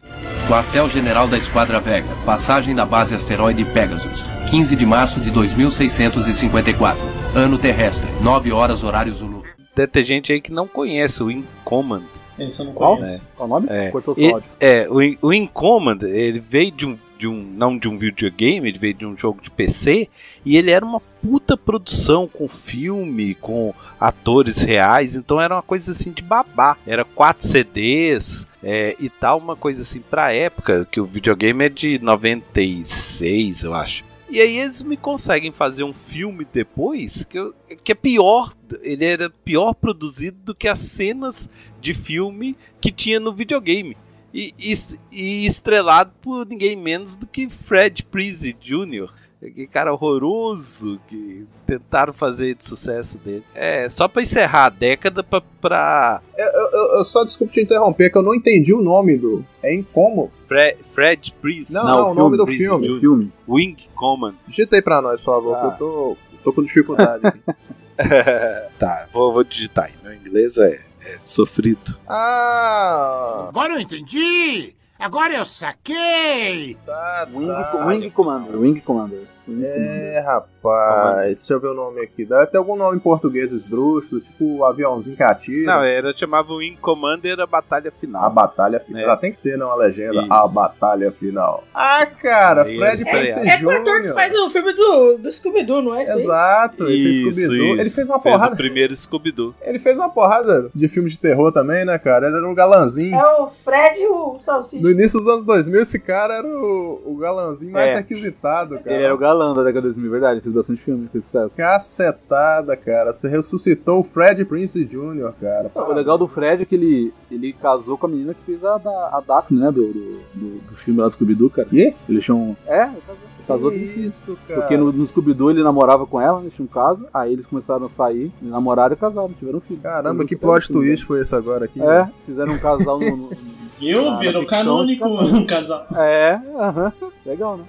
[0.48, 2.09] Quartel-General da Esquadra Vega.
[2.26, 4.24] Passagem da base asteroide Pegasus.
[4.50, 6.98] 15 de março de 2654.
[7.35, 8.09] Ano terrestre.
[8.20, 9.44] 9 horas horário Zulu.
[9.74, 12.03] Deve ter gente aí que não conhece o In Command.
[12.38, 12.96] Esse eu não Qual?
[12.96, 13.31] conheço.
[13.37, 13.66] Qual o nome?
[13.70, 14.50] É, Cortou E- só áudio.
[14.58, 17.42] é o, In- o In Command, ele veio de um, de um.
[17.42, 20.08] Não de um videogame, ele veio de um jogo de PC.
[20.44, 25.14] E ele era uma puta produção com filme, com atores reais.
[25.14, 26.77] Então era uma coisa assim de babá.
[26.87, 31.68] Era quatro CDs é, e tal, uma coisa assim pra época, que o videogame é
[31.68, 34.04] de 96, eu acho.
[34.29, 37.52] E aí eles me conseguem fazer um filme depois que, eu-
[37.83, 41.50] que é pior, ele era pior produzido do que as cenas
[41.81, 43.96] de filme que tinha no videogame.
[44.33, 44.74] E, e,
[45.10, 49.10] e estrelado por ninguém menos do que Fred Prinze Jr.
[49.54, 53.42] Que cara horroroso que tentaram fazer de sucesso dele.
[53.54, 55.40] É, só pra encerrar a década pra.
[55.60, 59.42] pra Eu, eu- eu só desculpe te interromper, que eu não entendi o nome do.
[59.62, 60.31] É Incomo?
[60.46, 61.72] Fre Fred Prinze.
[61.72, 62.87] Não, não, o nome do filme.
[62.87, 63.00] Jr.
[63.00, 63.33] filme.
[63.48, 64.35] Wing Command.
[64.46, 65.60] Digita aí pra nós, por favor, Ah.
[65.60, 67.26] que eu tô, tô com dificuldade.
[67.26, 67.40] aqui.
[68.78, 69.92] tá, vou, vou digitar aí.
[70.02, 71.96] Meu inglês é, é sofrido.
[72.09, 73.46] ah!
[73.48, 74.75] Agora eu entendi!
[74.98, 76.77] Agora eu saquei!
[76.85, 77.87] Tá, Wing, tá.
[77.87, 78.57] Wing Commander.
[78.57, 78.81] Wing Commander.
[78.81, 79.29] Wing Commander.
[79.49, 81.27] É, rapaz.
[81.38, 82.25] Deixa eu ver o nome aqui.
[82.25, 85.67] Deve ter algum nome em português esdrúxulo, tipo o aviãozinho que atira.
[85.75, 88.25] Não, era chamava Wing Commander a batalha final.
[88.25, 89.01] A batalha final.
[89.01, 89.05] É.
[89.05, 90.23] Ela tem que ter, não, a legenda.
[90.23, 90.33] Isso.
[90.33, 91.65] A batalha final.
[91.75, 94.15] Ah, cara, Aí Fred eles Prinze É com o ator que Jr.
[94.15, 96.03] faz o filme do, do Scooby-Doo, não é?
[96.03, 97.67] Exato, ele fez Isso, Scooby-Doo.
[97.75, 97.97] Ele isso.
[97.97, 98.55] fez uma Fez porrada.
[98.55, 99.55] o primeiro Scooby-Doo.
[99.63, 102.27] Ele fez uma porrada de filme de terror também, né, cara?
[102.27, 103.15] Ele era um galanzinho.
[103.15, 104.83] É o Fred e o Salsicha.
[104.83, 107.95] No início dos anos 2000, esse cara era o, o galanzinho mais É.
[107.97, 108.93] requisitado, cara.
[108.95, 110.40] Ele era o galã da década de 2000, verdade.
[110.40, 111.54] Fez bastante filme, fez sucesso.
[111.56, 113.12] Cacetada, cara.
[113.12, 115.70] Você ressuscitou o Fred Prince Jr., cara.
[115.74, 118.74] O legal do Fred é que ele, ele casou com a menina que fez a,
[118.76, 119.70] a Daphne, né?
[119.70, 121.68] Do, do, do, do filme lá do Scooby-Doo, cara.
[121.68, 121.94] Quê?
[122.08, 122.56] Eles tinham.
[122.66, 123.16] É, ele casou.
[123.38, 124.60] Ele casou Que com isso, cara.
[124.60, 127.87] Porque no, no Scooby-Doo ele namorava com ela, eles tinham um caso, aí eles começaram
[127.87, 129.81] a sair, namoraram e casaram, tiveram um filho.
[129.81, 131.81] Caramba, que plot filho, twist foi esse agora aqui?
[131.83, 133.16] É, fizeram um casal no.
[133.16, 133.31] no-
[133.83, 135.87] Eu na virou canônico um casal.
[135.96, 136.92] É, aham.
[137.24, 137.64] Legal, né?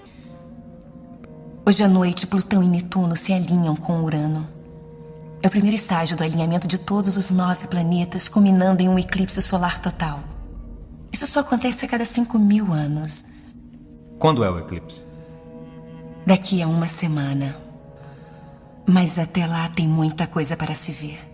[1.63, 4.49] Hoje à noite, Plutão e Netuno se alinham com Urano.
[5.43, 9.39] É o primeiro estágio do alinhamento de todos os nove planetas, culminando em um eclipse
[9.43, 10.21] solar total.
[11.13, 13.25] Isso só acontece a cada 5 mil anos.
[14.17, 15.05] Quando é o eclipse?
[16.25, 17.55] Daqui a uma semana.
[18.87, 21.30] Mas até lá tem muita coisa para se ver.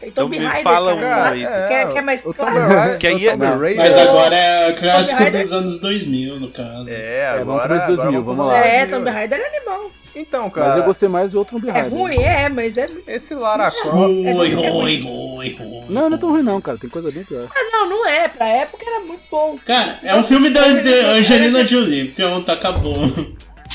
[0.00, 1.06] Tem Então Tomb me Raider, fala cara.
[1.06, 1.52] um Clássico.
[1.52, 1.68] aí.
[1.68, 2.98] quer, quer mais o Tomb clássico?
[2.98, 6.90] Que aí Tomb é- Mas agora é Tomb clássico dos anos 2000, no caso.
[6.90, 8.58] É, É, vamos agora, para os 2000, agora vamos lá.
[8.58, 8.98] É, 2000.
[8.98, 9.90] Tomb Raider é animal.
[10.16, 11.92] Então, Mas cara, eu gostei mais do outro Tomb É Raider.
[11.98, 12.88] ruim, é, mas é.
[13.06, 14.26] esse Lara Croft...
[14.26, 15.06] É oi, ruim.
[15.06, 15.84] oi, oi.
[15.88, 16.76] Não, não é tão ruim não, cara.
[16.78, 17.46] Tem coisa bem pior.
[17.54, 18.26] Ah, não, não é.
[18.28, 19.58] Pra época era muito bom.
[19.64, 22.08] Cara, é um filme da, da Angelina Jolie.
[22.08, 22.94] Pronto, acabou.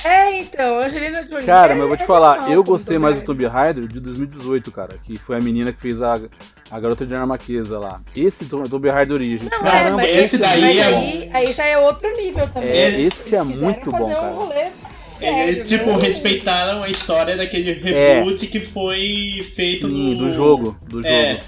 [0.05, 1.45] É, então, Angelina Jolie.
[1.45, 3.25] Cara, é- mas eu vou te é falar, eu gostei mais do.
[3.25, 4.95] Tomb Raider de 2018, cara.
[5.03, 6.19] Que foi a menina que fez a,
[6.71, 7.99] a garota de dinamarquesa lá.
[8.15, 9.47] Esse Tom- Tomb Raider Origem.
[9.49, 12.69] Não, é, Caramba, mas esse daí mas é aí, aí já é outro nível também.
[12.69, 14.27] É, Eles esse é muito bom, fazer cara.
[14.27, 14.65] Um rolê
[15.07, 15.99] sério, Eles, tipo, né?
[16.01, 20.17] respeitaram a história daquele reboot que foi feito Sim, no...
[20.17, 20.75] do jogo.
[20.87, 21.07] Do jogo.
[21.07, 21.39] É,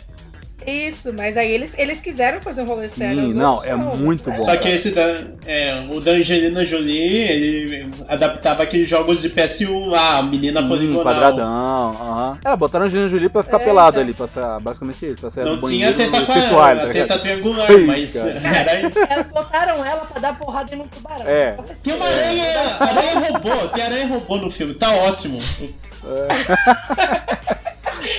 [0.65, 3.19] Isso, mas aí eles, eles quiseram fazer um rolê sério.
[3.19, 4.35] Sim, os não, é muito bom.
[4.35, 6.97] Só que esse da, é, o da Angelina Jolie,
[7.29, 11.03] ele adaptava aqueles jogos de PS1 lá, menina Sim, poligonal.
[11.03, 11.91] quadradão.
[11.91, 12.39] aham.
[12.43, 14.03] É, botaram a Angelina Jolie pra ficar É, pelado então.
[14.03, 15.21] ali, pra ser, basicamente isso.
[15.21, 17.21] Pra ser Não tinha banheiro teta, sexual, qua- tá teta ligado?
[17.21, 18.41] triangular, Sim, mas cara.
[18.57, 18.91] era...
[19.13, 21.27] Elas botaram ela pra dar porrada em um tubarão.
[21.27, 21.55] É.
[21.83, 22.45] Tem uma aranha,
[22.79, 25.37] aranha robô, tem aranha robô no filme, tá ótimo.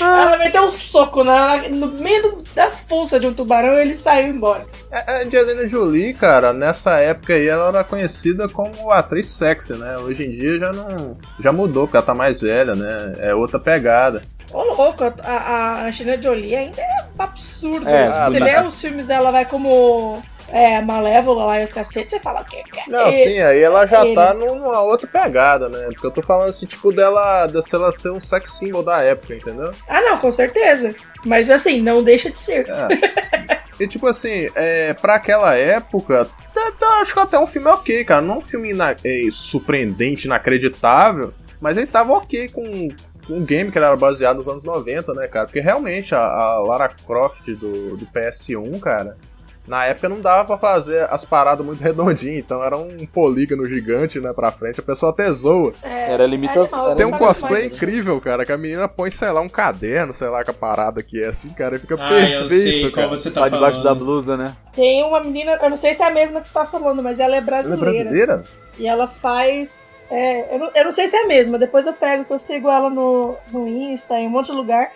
[0.00, 4.28] Ela meteu um soco na, no meio da fuça de um tubarão e ele saiu
[4.28, 4.64] embora.
[4.90, 9.96] A Angelina Jolie, cara, nessa época aí ela era conhecida como atriz sexy, né?
[9.98, 11.16] Hoje em dia já não.
[11.40, 13.16] Já mudou, porque ela tá mais velha, né?
[13.18, 14.22] É outra pegada.
[14.52, 17.88] Ô, louco, a, a Angelina Jolie ainda é um absurdo.
[17.88, 18.60] É, Se você bonita.
[18.60, 22.44] vê os filmes dela, vai como é, Malévola lá e os cacetes, você fala o
[22.44, 23.34] que é Não, esse?
[23.34, 24.14] sim, aí ela já Ele.
[24.14, 25.86] tá numa outra pegada, né?
[25.92, 29.34] Porque eu tô falando assim, tipo, dela, dessa ela ser um sex symbol da época,
[29.34, 29.72] entendeu?
[29.88, 30.94] Ah, não, com certeza.
[31.24, 32.66] Mas assim, não deixa de ser.
[32.68, 33.60] É.
[33.78, 38.22] E tipo assim, é, pra aquela época, tá, acho que até um filme ok, cara.
[38.22, 42.88] Não um filme ina- é, surpreendente, inacreditável, mas ele tava ok com,
[43.28, 45.46] um game que era baseado nos anos 90, né, cara?
[45.46, 49.16] Porque realmente a, a Lara Croft do, do PS1, cara,
[49.66, 54.20] Na época não dava pra fazer as paradas muito redondinhas, então era um polígono gigante,
[54.20, 54.78] né, pra frente.
[54.80, 55.72] A pessoa até zoa.
[55.82, 56.94] É, Era limitação.
[56.94, 60.28] Tem um cosplay mais- incrível, cara, que a menina põe, sei lá, um caderno, sei
[60.28, 62.92] lá, que a parada que é assim, cara, e fica Ah, perfeito, eu sei cara.
[62.92, 64.54] qual você tá Lá debaixo da blusa, né?
[64.72, 67.18] Tem uma menina, eu não sei se é a mesma que você tá falando, mas
[67.18, 67.80] ela é Ela é brasileira.
[67.84, 68.44] brasileira?
[68.78, 69.80] E ela faz.
[70.10, 72.38] é, eu, não, eu não sei se é a mesma, depois eu pego que eu
[72.38, 74.92] sigo ela no, no Insta, em um monte de lugar.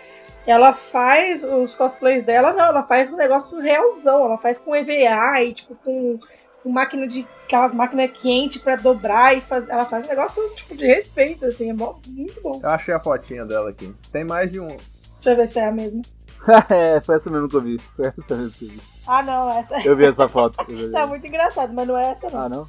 [0.47, 5.41] Ela faz os cosplays dela, não, ela faz um negócio realzão, ela faz com EVA
[5.43, 6.19] e tipo com,
[6.63, 7.27] com máquina de.
[7.45, 9.69] aquelas máquinas quentes pra dobrar e faz.
[9.69, 12.59] Ela faz um negócio tipo de respeito, assim, é mó- muito bom.
[12.63, 13.93] Eu achei a fotinha dela aqui.
[14.11, 14.67] Tem mais de um.
[14.67, 16.01] Deixa eu ver se é a mesma.
[16.69, 17.77] é, foi essa mesmo que eu vi.
[17.95, 18.81] Foi essa mesmo que eu vi.
[19.07, 20.57] Ah, não, essa Eu vi essa foto.
[20.67, 20.91] Eu vi.
[20.91, 22.39] tá muito engraçado, mas não é essa, não.
[22.39, 22.67] Ah, não?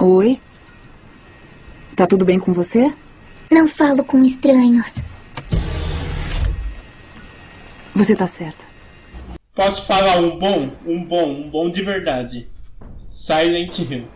[0.00, 0.40] Oi?
[1.94, 2.92] Tá tudo bem com você?
[3.50, 4.94] Não falo com estranhos.
[7.96, 8.62] Você tá certa.
[9.54, 10.70] Posso falar um bom?
[10.84, 12.46] Um bom, um bom de verdade.
[13.08, 14.06] Silent Hill.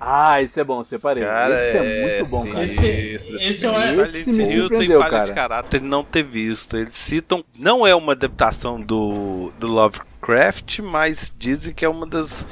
[0.00, 1.22] Ah, esse é bom, separei.
[1.22, 2.64] Cara, esse é, é muito bom, cara.
[2.64, 3.34] Esse, esse.
[3.34, 5.24] Esse Silent me Hill tem falha cara.
[5.26, 6.78] de caráter de não ter visto.
[6.78, 7.44] Eles citam.
[7.54, 12.46] Não é uma adaptação do, do Lovecraft, mas dizem que é uma das.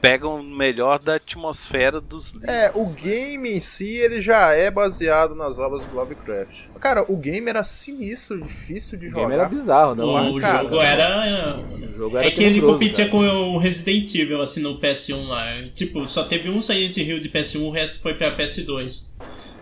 [0.00, 2.48] Pegam o melhor da atmosfera dos livros.
[2.48, 6.66] É, o game em si, ele já é baseado nas obras do Lovecraft.
[6.80, 9.22] Cara, o game era sinistro, difícil de O jogar.
[9.22, 10.04] game era bizarro, né?
[10.04, 11.58] O, o cara, jogo era.
[11.58, 13.10] O jogo era É que ele competia cara.
[13.10, 15.44] com o Resident Evil, assim, no PS1 lá.
[15.74, 19.08] Tipo, só teve um Silent Hill de PS1, o resto foi pra PS2.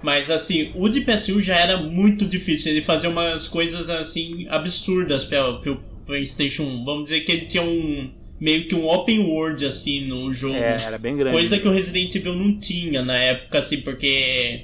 [0.03, 2.72] Mas, assim, o de PS1 já era muito difícil.
[2.72, 6.84] Ele fazia umas coisas, assim, absurdas pra, pro PlayStation 1.
[6.84, 8.11] Vamos dizer que ele tinha um.
[8.41, 10.57] Meio que um open world, assim, no jogo.
[10.57, 11.37] É, era bem grande.
[11.37, 14.62] Coisa que o Resident Evil não tinha na época, assim, porque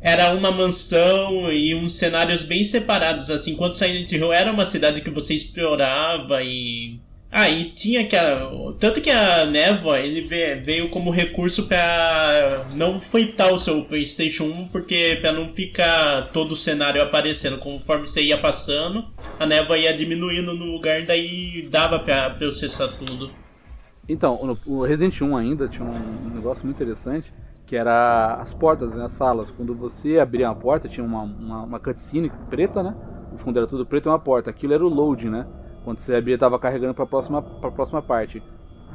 [0.00, 5.00] era uma mansão e uns cenários bem separados, assim, enquanto Silent Hill era uma cidade
[5.00, 6.98] que você explorava e.
[7.30, 8.74] Ah, e tinha aquela.
[8.80, 14.44] Tanto que a névoa ele ve- veio como recurso pra não fritar o seu PlayStation
[14.44, 19.04] 1, porque pra não ficar todo o cenário aparecendo conforme você ia passando,
[19.38, 23.30] a névoa ia diminuindo no lugar, daí dava pra processar tudo.
[24.08, 27.32] Então, o Resident 1 ainda tinha um negócio muito interessante,
[27.66, 29.50] que era as portas, né, as salas.
[29.50, 32.94] Quando você abria uma porta, tinha uma, uma, uma cutscene preta, né?
[33.32, 34.48] O fundo era tudo preto e uma porta.
[34.48, 35.46] Aquilo era o load, né?
[35.84, 38.42] Quando você abria, estava carregando para a próxima, pra próxima parte.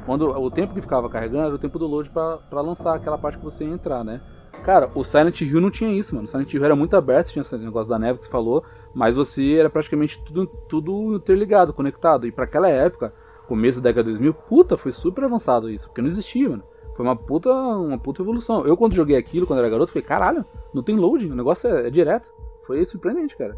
[0.04, 3.38] Quando o tempo que ficava carregando era o tempo do load para lançar aquela parte
[3.38, 4.20] que você ia entrar, né?
[4.64, 6.26] Cara, o Silent Hill não tinha isso, mano.
[6.26, 9.14] O Silent Hill era muito aberto, tinha esse negócio da neve que você falou, mas
[9.16, 12.26] você era praticamente tudo, tudo interligado, conectado.
[12.26, 13.12] E para aquela época,
[13.46, 16.62] começo da década de 2000, puta, foi super avançado isso, porque não existia, mano.
[16.96, 18.64] Foi uma puta, uma puta evolução.
[18.64, 21.88] Eu, quando joguei aquilo, quando era garoto, falei, caralho, não tem load, o negócio é,
[21.88, 22.26] é direto.
[22.66, 23.56] Foi surpreendente, cara.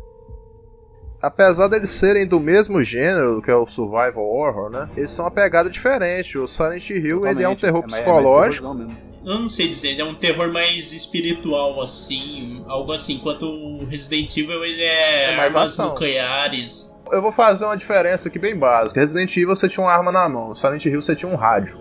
[1.22, 4.88] Apesar deles serem do mesmo gênero, que é o survival horror, né?
[4.96, 6.36] Eles são uma pegada diferente.
[6.38, 7.60] O Silent Hill, ele é um Totalmente.
[7.60, 12.62] terror É mais- é Eu não sei dizer, ele é um terror mais espiritual, assim,
[12.68, 15.88] algo assim, enquanto o Resident Evil ele é, É mais armas ação.
[15.88, 16.96] nucleares.
[17.10, 19.00] Eu vou fazer uma diferença aqui bem básica.
[19.00, 21.80] Resident Evil você tinha uma arma na mão, Silent Hill você tinha um rádio.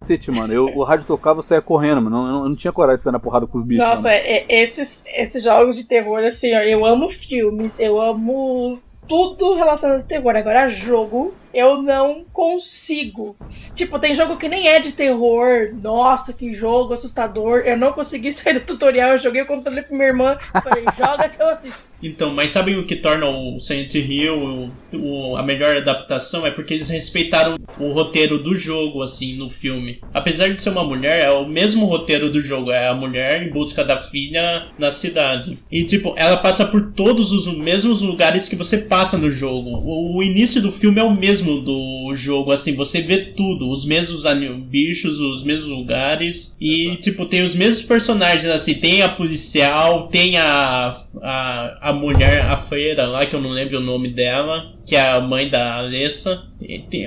[0.00, 0.52] Cacete, mano.
[0.54, 2.16] Eu, o rádio tocava, eu saia correndo, mano.
[2.18, 3.84] Eu não, eu não tinha coragem de sair na porrada com os bichos.
[3.84, 8.78] Nossa, é- é- esses, esses jogos de terror, assim, ó, eu amo filmes, eu amo
[9.08, 10.36] tudo relacionado a terror.
[10.36, 13.36] Agora, jogo, eu não consigo.
[13.74, 15.70] Tipo, tem jogo que nem é de terror.
[15.82, 17.60] Nossa, que jogo assustador.
[17.64, 20.38] Eu não consegui sair do tutorial, eu joguei o controle pra minha irmã.
[20.62, 21.92] Falei, joga que eu assisto.
[22.02, 26.44] Então, mas sabem o que torna o Silent Hill o- o- a melhor adaptação?
[26.46, 30.00] É porque eles respeitaram o roteiro do jogo, assim, no filme.
[30.12, 32.70] Apesar de ser uma mulher, é o mesmo roteiro do jogo.
[32.72, 35.58] É a mulher em busca da filha na cidade.
[35.70, 39.70] E, tipo, ela passa por todos os mesmos lugares que você passa no jogo.
[39.84, 43.70] O, o início do filme é o mesmo do jogo, assim, você vê tudo.
[43.70, 44.24] Os mesmos
[44.68, 46.56] bichos, os mesmos lugares.
[46.60, 48.74] E, tipo, tem os mesmos personagens, assim.
[48.74, 53.78] Tem a policial, tem a, a, a mulher, a freira lá, que eu não lembro
[53.78, 56.46] o nome dela, que é a mãe da Alessa.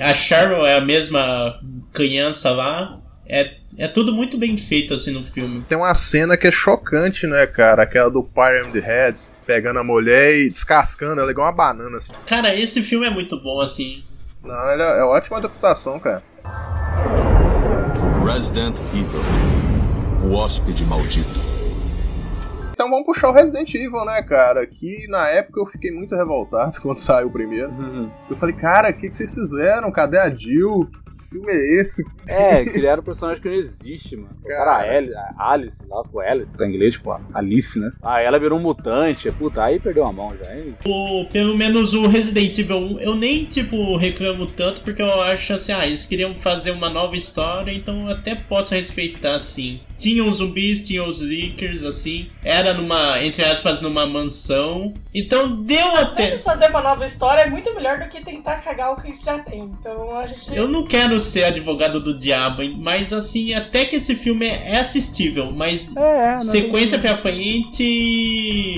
[0.02, 1.60] A Cheryl é a mesma
[1.94, 3.00] criança lá.
[3.28, 5.64] É, é tudo muito bem feito, assim, no filme.
[5.68, 7.84] Tem uma cena que é chocante, né, cara?
[7.84, 12.14] Aquela do Pyramid Head, pegando a mulher e descascando ela igual uma banana, assim.
[12.26, 14.04] Cara, esse filme é muito bom, assim.
[14.46, 16.24] Não, ele é, é ótima adaptação, cara.
[18.26, 19.22] Resident Evil.
[20.24, 21.56] O hóspede maldito.
[22.74, 24.66] Então vamos puxar o Resident Evil, né, cara?
[24.68, 27.72] Que na época eu fiquei muito revoltado quando saiu o primeiro.
[28.30, 29.92] Eu falei, cara, o que, que vocês fizeram?
[29.92, 30.90] Cadê a Jill?
[31.36, 32.06] filme é esse?
[32.28, 34.36] É, criaram um personagem que não existe, mano.
[34.44, 37.92] O cara, a Alice, a Alice, lá com Alice, pra inglês, tipo, Alice, né?
[38.02, 40.76] Ah, ela virou um mutante, puta, aí perdeu a mão já, hein?
[40.86, 45.54] O, pelo menos o Resident Evil 1, eu nem, tipo, reclamo tanto, porque eu acho
[45.54, 49.80] assim, ah, eles queriam fazer uma nova história, então eu até posso respeitar, sim.
[49.98, 52.30] Tinha os zumbis, tinha os leakers, assim.
[52.44, 54.94] Era numa, entre aspas, numa mansão.
[55.14, 56.32] Então deu Às até.
[56.32, 59.12] vezes fazer uma nova história é muito melhor do que tentar cagar o que a
[59.12, 59.62] gente já tem.
[59.80, 60.54] Então a gente.
[60.54, 65.52] Eu não quero ser advogado do diabo, mas assim, até que esse filme é assistível,
[65.52, 67.84] mas É, sequência pra frente,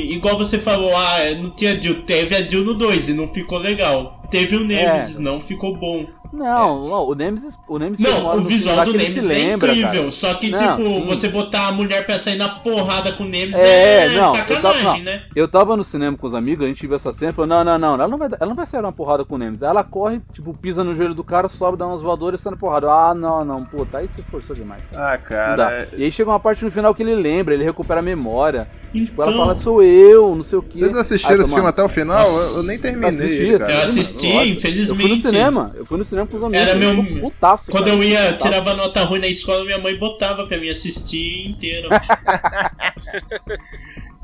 [0.10, 3.58] igual você falou, ah, não tinha Jill, teve a Jill no 2 e não ficou
[3.58, 4.22] legal.
[4.30, 6.06] Teve o Nemesis, não ficou bom.
[6.34, 9.92] Não, não, o Nemesis, o Nemesis Não, o visual do se Nemesis é lembra, incrível,
[10.00, 10.12] cara.
[10.12, 11.06] só que, Não, tipo, sim.
[11.06, 14.22] você botar a mulher pra sair na porrada com o Nemesis É, é, não, eu
[14.24, 15.24] tava, sacanagem, não, né?
[15.36, 17.64] eu tava no cinema com os amigos, a gente viu essa cena e falou, não,
[17.64, 19.64] não, não, ela não vai, ela não vai sair uma porrada com o Nemesis.
[19.64, 22.52] Aí Ela corre, tipo, pisa no joelho do cara, sobe, dá umas voadoras e sai
[22.52, 22.88] na porrada.
[22.92, 24.82] Ah, não, não, puta, aí você forçou demais.
[24.94, 25.72] Ah, Não cara.
[25.74, 28.68] é- E aí chega uma parte no final que ele lembra, ele recupera a memória.
[28.92, 30.78] Tipo, ela Então- fala, sou eu, não sei o que.
[30.78, 32.24] Vocês assistiram esse filme até o final?
[32.26, 33.10] Eu, eu nem terminei.
[33.10, 33.74] Assisti, cara.
[33.74, 35.02] Eu assisti, infelizmente.
[35.04, 36.17] Eu fui no cinema, eu fui no cinema
[36.54, 37.96] Era eu meu- putaço, Quando cara.
[37.98, 38.38] eu ia, Putaço.
[38.38, 41.90] tirava nota ruim na escola, minha mãe botava pra mim assistir inteiro.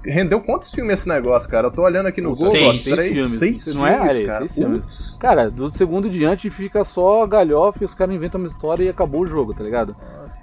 [0.05, 1.67] Rendeu quantos filmes esse negócio, cara?
[1.67, 2.83] Eu tô olhando aqui no Google, Seis.
[2.93, 3.39] três, filmes.
[3.39, 4.39] seis não é, filmes, cara.
[4.39, 5.17] Seis filmes.
[5.17, 8.89] Cara, do segundo em diante fica só galhofa e os caras inventam uma história e
[8.89, 9.95] acabou o jogo, tá ligado?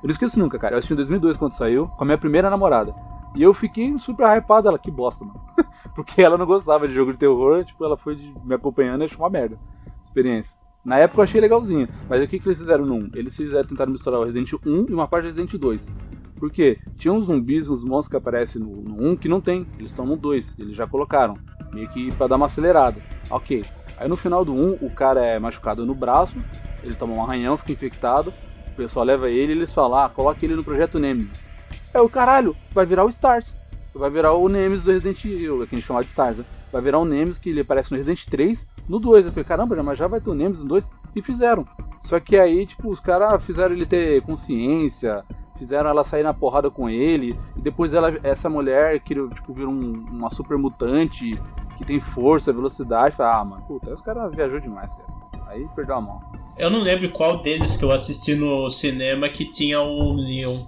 [0.03, 0.74] Eu não esqueço nunca, cara.
[0.74, 2.94] Eu assisti em 2002 quando saiu, com a minha primeira namorada.
[3.36, 5.38] E eu fiquei super hypado, ela, que bosta, mano.
[5.94, 9.18] Porque ela não gostava de jogo de terror, tipo, ela foi me acompanhando e achou
[9.18, 9.59] uma merda.
[10.03, 10.57] Experiência.
[10.85, 11.89] Na época eu achei legalzinho.
[12.09, 13.11] Mas o que, que eles fizeram no 1?
[13.14, 15.89] Eles fizeram, tentaram misturar o Resident 1 e uma parte do Resident 2.
[16.37, 16.78] Por quê?
[16.97, 19.66] Tinha uns zumbis, uns monstros que aparecem no, no 1 que não tem.
[19.78, 20.55] Eles estão no 2.
[20.59, 21.37] Eles já colocaram.
[21.72, 23.01] Meio que pra dar uma acelerada.
[23.28, 23.64] Ok.
[23.99, 26.37] Aí no final do 1, o cara é machucado no braço.
[26.83, 28.33] Ele toma um arranhão, fica infectado.
[28.72, 31.47] O pessoal leva ele e eles falam: ah, coloque ele no projeto Nemesis.
[31.93, 33.55] É o caralho, vai virar o Stars.
[33.95, 36.45] Vai virar o Nemesis do Resident Evil, que a gente chama de Stars, né?
[36.72, 39.26] Vai virar o Nemesis que ele aparece no Resident 3, no 2.
[39.26, 40.91] Eu falei, caramba, mas já vai ter o Nemesis no 2.
[41.14, 41.66] E fizeram.
[42.01, 45.24] Só que aí, tipo, os caras fizeram ele ter consciência,
[45.59, 49.68] fizeram ela sair na porrada com ele, e depois ela, essa mulher que tipo, vira
[49.68, 51.38] um- uma super mutante
[51.76, 53.16] que tem força, velocidade.
[53.16, 55.20] Falei, ah, mano, puta, os caras viajou demais, cara.
[55.49, 56.20] Aí perdeu a mão.
[56.59, 60.59] Eu não lembro qual deles que eu assisti no cinema que tinha o Leon.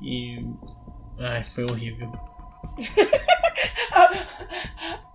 [0.00, 0.44] E.
[1.20, 2.10] Ai, foi horrível.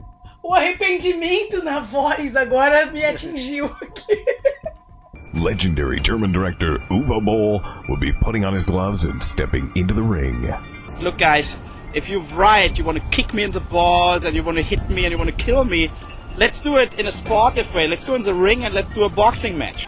[0.47, 3.69] O arrependimento na voz agora me atingiu.
[5.33, 10.01] Legendary German director Uwe Boll will be putting on his gloves and stepping into the
[10.01, 10.49] ring.
[11.01, 11.57] Look, guys,
[11.93, 14.63] if you riot, you want to kick me in the balls, and you want to
[14.63, 15.91] hit me, and you want to kill me,
[16.37, 17.85] let's do it in a sportive way.
[17.85, 19.85] Let's go in the ring and let's do a boxing match.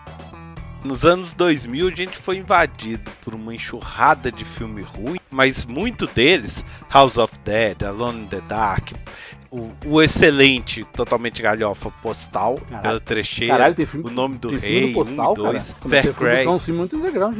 [0.84, 6.08] Nos anos 2000 a gente foi invadido por uma enxurrada de filme ruim, mas muito
[6.08, 8.94] deles, House of Dead, Alone in the Dark,
[9.52, 12.82] o, o excelente, totalmente galhofa postal, Caralho.
[12.84, 15.54] pela trecheira, Caralho, tem filme- o nome do rei, postal, 1 e 2, cara?
[15.54, 17.38] Mas tem filme Fair É um filme muito underground?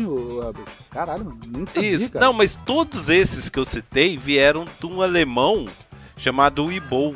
[0.90, 1.68] Caralho, mano.
[1.74, 2.26] Sabia, Isso, cara.
[2.26, 5.66] não, mas todos esses que eu citei vieram de um alemão
[6.18, 7.16] chamado Weibol.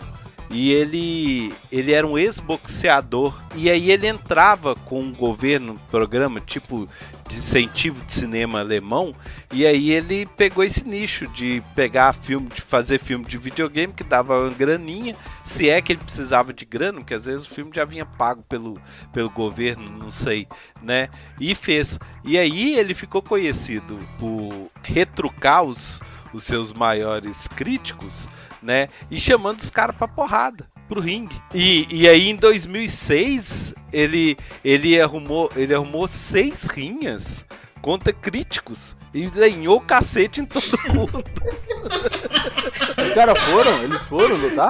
[0.53, 3.41] E ele, ele era um ex-boxeador.
[3.55, 6.87] E aí ele entrava com o governo, programa tipo
[7.27, 9.15] de incentivo de cinema alemão.
[9.51, 14.03] E aí ele pegou esse nicho de pegar filme, de fazer filme de videogame que
[14.03, 15.15] dava uma graninha.
[15.43, 18.43] Se é que ele precisava de grana, porque às vezes o filme já vinha pago
[18.43, 18.79] pelo,
[19.11, 20.47] pelo governo, não sei,
[20.83, 21.09] né?
[21.39, 21.97] E fez.
[22.23, 25.99] E aí ele ficou conhecido por retrucar os,
[26.31, 28.27] os seus maiores críticos,
[28.63, 28.89] né?
[29.11, 30.67] E chamando os caras pra porrada.
[30.87, 31.35] Pro ringue.
[31.53, 37.45] E, e aí em 2006 ele, ele, arrumou, ele arrumou seis rinhas
[37.81, 41.23] contra críticos e lenhou o cacete em todo mundo.
[42.97, 43.83] Os caras foram?
[43.83, 44.69] Eles foram lutar?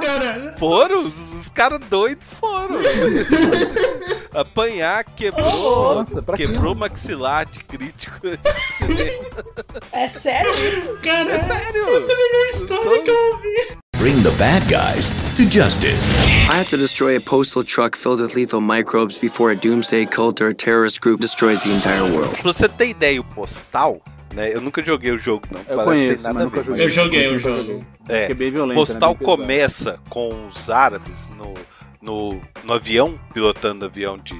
[0.58, 2.76] Foram, os, os caras doidos foram.
[4.34, 6.46] Apanhar, quebrou, Nossa, pra quê?
[6.46, 8.18] quebrou maxilar de crítico.
[9.92, 10.98] É sério isso?
[11.02, 11.88] Cara, É sério.
[11.96, 13.83] essa é a melhor história que eu ouvi.
[13.98, 16.02] Bring the bad guys to justice.
[16.50, 20.40] I have to destroy a postal truck filled with lethal microbes before a doomsday cult
[20.42, 22.34] or a terrorist group destroys the entire world.
[22.42, 24.00] Pra você ter ideia, o postal,
[24.34, 24.52] né?
[24.54, 25.60] Eu nunca joguei o jogo, não.
[25.60, 26.64] Eu Parece conheço, que tem nada a ver.
[26.64, 26.84] joguei.
[26.84, 27.86] Eu joguei o jogo.
[28.08, 29.16] É, é bem violento, Postal né?
[29.16, 29.36] Bem pesado.
[29.36, 31.54] começa com os árabes no,
[32.02, 34.36] no, no avião, pilotando avião de,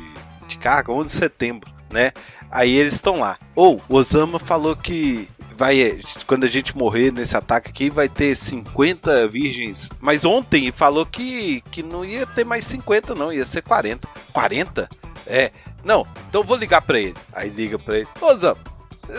[0.46, 2.12] de carga, 11 de setembro, né?
[2.50, 3.38] Aí eles estão lá.
[3.54, 8.36] Ou o Osama falou que vai quando a gente morrer nesse ataque aqui vai ter
[8.36, 9.88] 50 virgens.
[10.00, 14.08] Mas ontem falou que, que não ia ter mais 50 não, ia ser 40.
[14.32, 14.88] 40?
[15.26, 15.50] É,
[15.84, 17.14] não, então vou ligar pra ele.
[17.32, 18.56] Aí liga pra ele, ô Zam,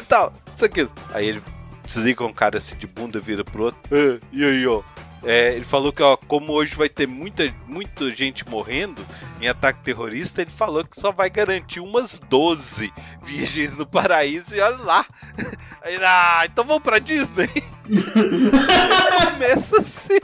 [0.08, 0.88] tal, isso aqui.
[1.14, 1.42] Aí ele
[1.84, 3.80] desliga um cara assim de bunda, vira pro outro.
[3.92, 4.82] "É, e aí, ó?
[5.28, 9.04] É, ele falou que, ó, como hoje vai ter muita, muita gente morrendo
[9.42, 14.60] em ataque terrorista, ele falou que só vai garantir umas 12 virgens no paraíso e
[14.62, 15.06] olha lá.
[15.82, 17.50] Aí, ah, então vamos pra Disney?
[19.32, 20.20] Começa assim.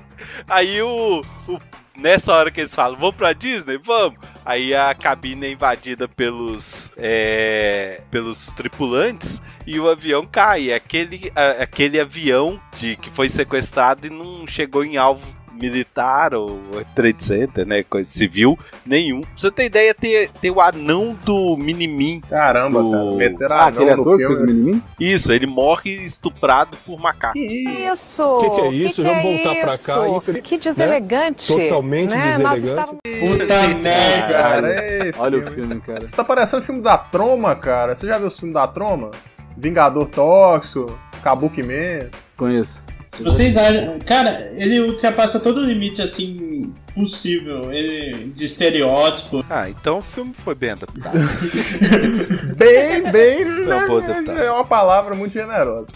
[0.48, 1.60] Aí o, o-
[2.02, 3.78] Nessa hora que eles falam, vamos pra Disney?
[3.78, 4.18] Vamos!
[4.44, 6.92] Aí a cabine é invadida pelos.
[6.98, 10.72] é, pelos tripulantes e o avião cai.
[10.72, 15.26] É Aquele, a- aquele avião de, que foi sequestrado e não chegou em alvo
[15.62, 16.60] militar ou
[16.96, 17.84] trade center, né?
[17.84, 19.22] Coisa civil nenhum.
[19.22, 22.22] Pra você ter ideia, tem, tem o anão do Minimin.
[22.30, 22.92] Caramba, do...
[22.92, 24.84] cara, meteram Ah, aquele ator que fez o Minimin?
[25.00, 27.40] Isso, ele morre estuprado por macacos.
[27.42, 28.24] Isso!
[28.24, 29.02] O que, que é isso?
[29.02, 30.10] Que Vamos que é voltar pra cá.
[30.10, 31.54] infeliz- Que deselegante.
[31.56, 31.64] Né?
[31.70, 32.22] Totalmente né?
[32.32, 32.66] Deselegante.
[32.66, 34.34] estávamos- Puta merda.
[34.34, 35.82] Cara, é Olha o filme.
[35.82, 36.02] cara.
[36.02, 37.94] Isso tá parecendo filme da Troma, cara.
[37.96, 39.12] Você já viu o filme da Troma?
[39.58, 42.10] Vingador Tóxico, Kabuki Man.
[42.38, 42.80] Conheço.
[43.12, 44.00] Se vocês acham.
[44.00, 47.72] Cara, ele ultrapassa todo o limite assim possível.
[47.72, 49.44] Ele, de estereótipo.
[49.50, 51.18] Ah, então o filme foi bem adaptado.
[52.56, 53.46] Bem, bem.
[53.46, 54.46] Foi uma boa adaptação.
[54.46, 55.92] É uma palavra muito generosa.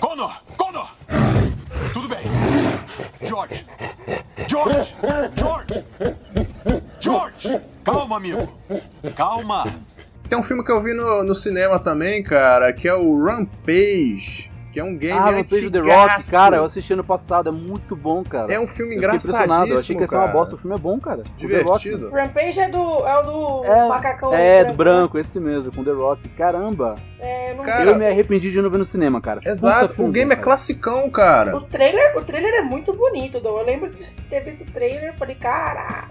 [0.00, 0.42] Connor!
[0.56, 0.90] Connor!
[1.92, 2.18] Tudo bem.
[3.22, 3.64] George!
[4.48, 4.94] George!
[5.36, 5.84] George!
[7.00, 7.60] George!
[7.84, 8.48] Calma, amigo.
[9.14, 9.64] Calma.
[10.28, 14.50] Tem um filme que eu vi no, no cinema também, cara, que é o Rampage,
[14.70, 17.96] que é um game Ah, Rampage The Rock, cara, eu assisti ano passado, é muito
[17.96, 18.52] bom, cara.
[18.52, 20.78] É um filme Eu impressionado, eu achei que ia ser uma bosta, o filme é
[20.78, 21.22] bom, cara.
[21.40, 21.82] Com The Rock.
[21.84, 22.10] Divertido.
[22.10, 24.34] Rampage é do, é o do macacão.
[24.34, 26.28] É, do branco, esse mesmo, com The Rock.
[26.30, 29.40] Caramba, É, não Cara, eu me arrependi de não ver no cinema, cara.
[29.44, 30.44] Exato, filme o game é cara.
[30.44, 31.56] classicão, cara.
[31.56, 33.58] O trailer, o trailer é muito bonito, Dom.
[33.58, 36.10] Eu lembro de ter visto o trailer e falei, caraca.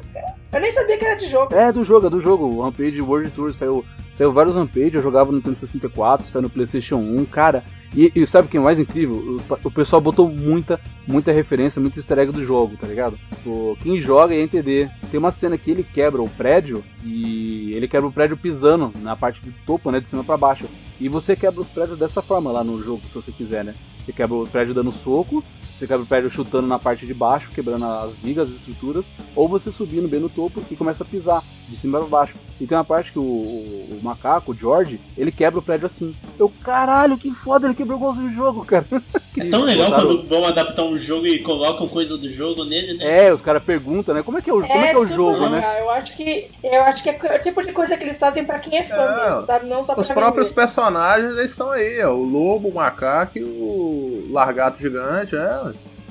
[0.51, 1.53] Eu nem sabia que era de jogo.
[1.53, 2.45] É, do jogo, é do jogo.
[2.45, 3.85] O Rampage World Tour saiu,
[4.17, 7.63] saiu vários Rampage, eu jogava no Nintendo 64, saiu no PlayStation 1, cara.
[7.95, 9.15] E, e sabe o que é mais incrível?
[9.15, 13.17] O, o pessoal botou muita, muita referência, muito easter egg do jogo, tá ligado?
[13.45, 14.89] O, quem joga ia entender.
[15.09, 19.15] Tem uma cena que ele quebra o prédio e ele quebra o prédio pisando na
[19.15, 20.65] parte do topo, né, de cima pra baixo.
[20.99, 23.73] E você quebra os prédios dessa forma lá no jogo, se você quiser, né?
[24.03, 25.43] Você quebra o prédio dando soco,
[25.77, 29.05] você quebra o prédio chutando na parte de baixo, quebrando as vigas, as estruturas,
[29.35, 32.33] ou você subindo bem no topo e começa a pisar de cima pra baixo.
[32.59, 35.85] E tem uma parte que o, o- o macaco, o George, ele quebra o prédio
[35.85, 36.15] assim.
[36.39, 38.85] Eu, caralho, que foda, ele quebrou o gosto do jogo, cara.
[39.39, 42.95] É tão legal Botaram- quando vão adaptar um jogo e colocam coisa do jogo nele,
[42.97, 43.27] né?
[43.27, 44.23] É, os caras perguntam, né?
[44.23, 45.57] Como é que é o, como é que é o super jogo, né?
[45.57, 45.77] legal.
[45.77, 48.57] Eu acho que eu acho que é o tipo de coisa que eles fazem pra
[48.57, 49.67] quem é fã, É, mesmo, sabe?
[49.67, 50.59] Não só Os pra próprios vender.
[50.59, 52.13] personagens eles estão aí, ó.
[52.15, 55.66] O lobo, o macaco e o largato gigante, é.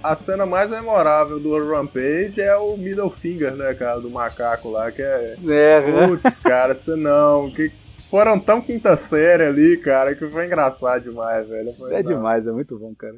[0.07, 4.93] A cena mais memorável do Rampage é o middle finger, né, cara, do macaco lá,
[4.93, 5.35] que é.
[5.49, 7.51] É, Putz, cara, você não.
[7.51, 7.73] Que
[8.09, 11.75] foram tão quinta série ali, cara, que foi engraçado demais, velho.
[11.75, 12.13] Foi, É não.
[12.13, 13.17] demais, é muito bom, cara.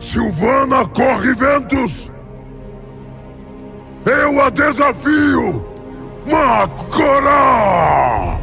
[0.00, 2.10] Silvana corre ventos!
[4.06, 5.62] Eu a desafio!
[6.24, 8.38] Macora!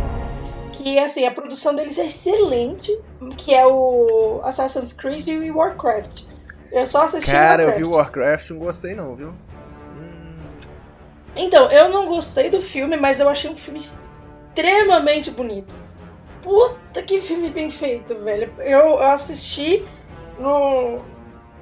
[0.71, 2.95] Que assim, a produção deles é excelente,
[3.37, 6.31] que é o Assassin's Creed e Warcraft.
[6.73, 7.89] Eu só assisti Cara, eu Warcraft.
[7.91, 9.33] vi Warcraft e não gostei não, viu?
[11.35, 15.79] Então, eu não gostei do filme, mas eu achei um filme extremamente bonito.
[16.41, 18.51] Puta que filme bem feito, velho.
[18.59, 19.85] Eu, eu assisti
[20.39, 20.99] no.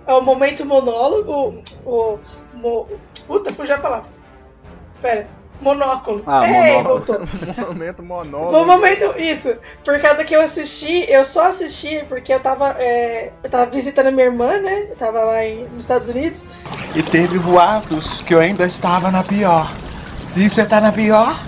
[0.08, 1.62] É o momento monólogo.
[1.86, 2.18] O.
[2.54, 2.88] mo-
[3.28, 4.10] puta, fugiu a palavra.
[5.00, 5.28] Pera.
[5.62, 6.24] Monóculo.
[6.26, 6.52] Ah, Ei,
[6.82, 6.84] monóculo.
[7.18, 7.28] voltou.
[7.68, 8.66] momento No monólogo.
[8.66, 9.56] momento, isso.
[9.84, 14.08] Por causa que eu assisti, eu só assisti porque eu tava, é, eu tava visitando
[14.08, 14.88] a minha irmã, né?
[14.90, 16.46] Eu tava lá em, nos Estados Unidos.
[16.96, 19.72] E teve boatos que eu ainda estava na pior.
[20.34, 21.40] Se você tá na pior,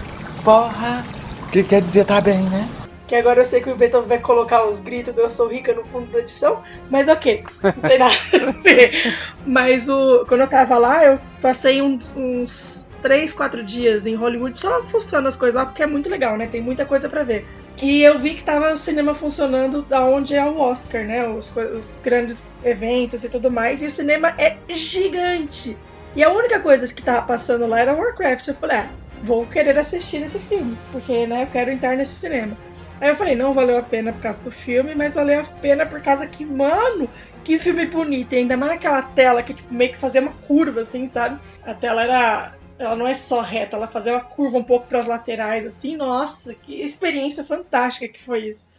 [0.44, 1.04] porra,
[1.52, 2.68] que quer dizer tá bem, né?
[3.08, 5.74] Que agora eu sei que o Beethoven vai colocar os gritos do Eu Sou Rica
[5.74, 8.14] no fundo da edição, mas ok, não tem nada
[8.48, 9.14] a ver.
[9.46, 14.58] Mas o, quando eu tava lá, eu passei uns, uns 3, 4 dias em Hollywood
[14.58, 16.48] só fuçando as coisas lá, porque é muito legal, né?
[16.48, 17.46] Tem muita coisa pra ver.
[17.82, 21.28] E eu vi que tava o cinema funcionando da onde é o Oscar, né?
[21.28, 23.82] Os, os grandes eventos e tudo mais.
[23.82, 25.78] E o cinema é gigante.
[26.16, 28.48] E a única coisa que tava passando lá era Warcraft.
[28.48, 28.90] Eu falei, ah,
[29.22, 32.56] vou querer assistir esse filme, porque né, eu quero entrar nesse cinema.
[33.04, 35.86] Aí eu falei, não valeu a pena por causa do filme, mas valeu a pena
[35.86, 37.10] por causa que, mano,
[37.44, 38.32] que filme bonito.
[38.32, 41.38] E ainda mais naquela tela que tipo, meio que fazia uma curva, assim, sabe?
[41.66, 42.56] A tela era.
[42.80, 45.98] Ela não é só reta, ela fazia uma curva um pouco para as laterais, assim.
[45.98, 48.70] Nossa, que experiência fantástica que foi isso.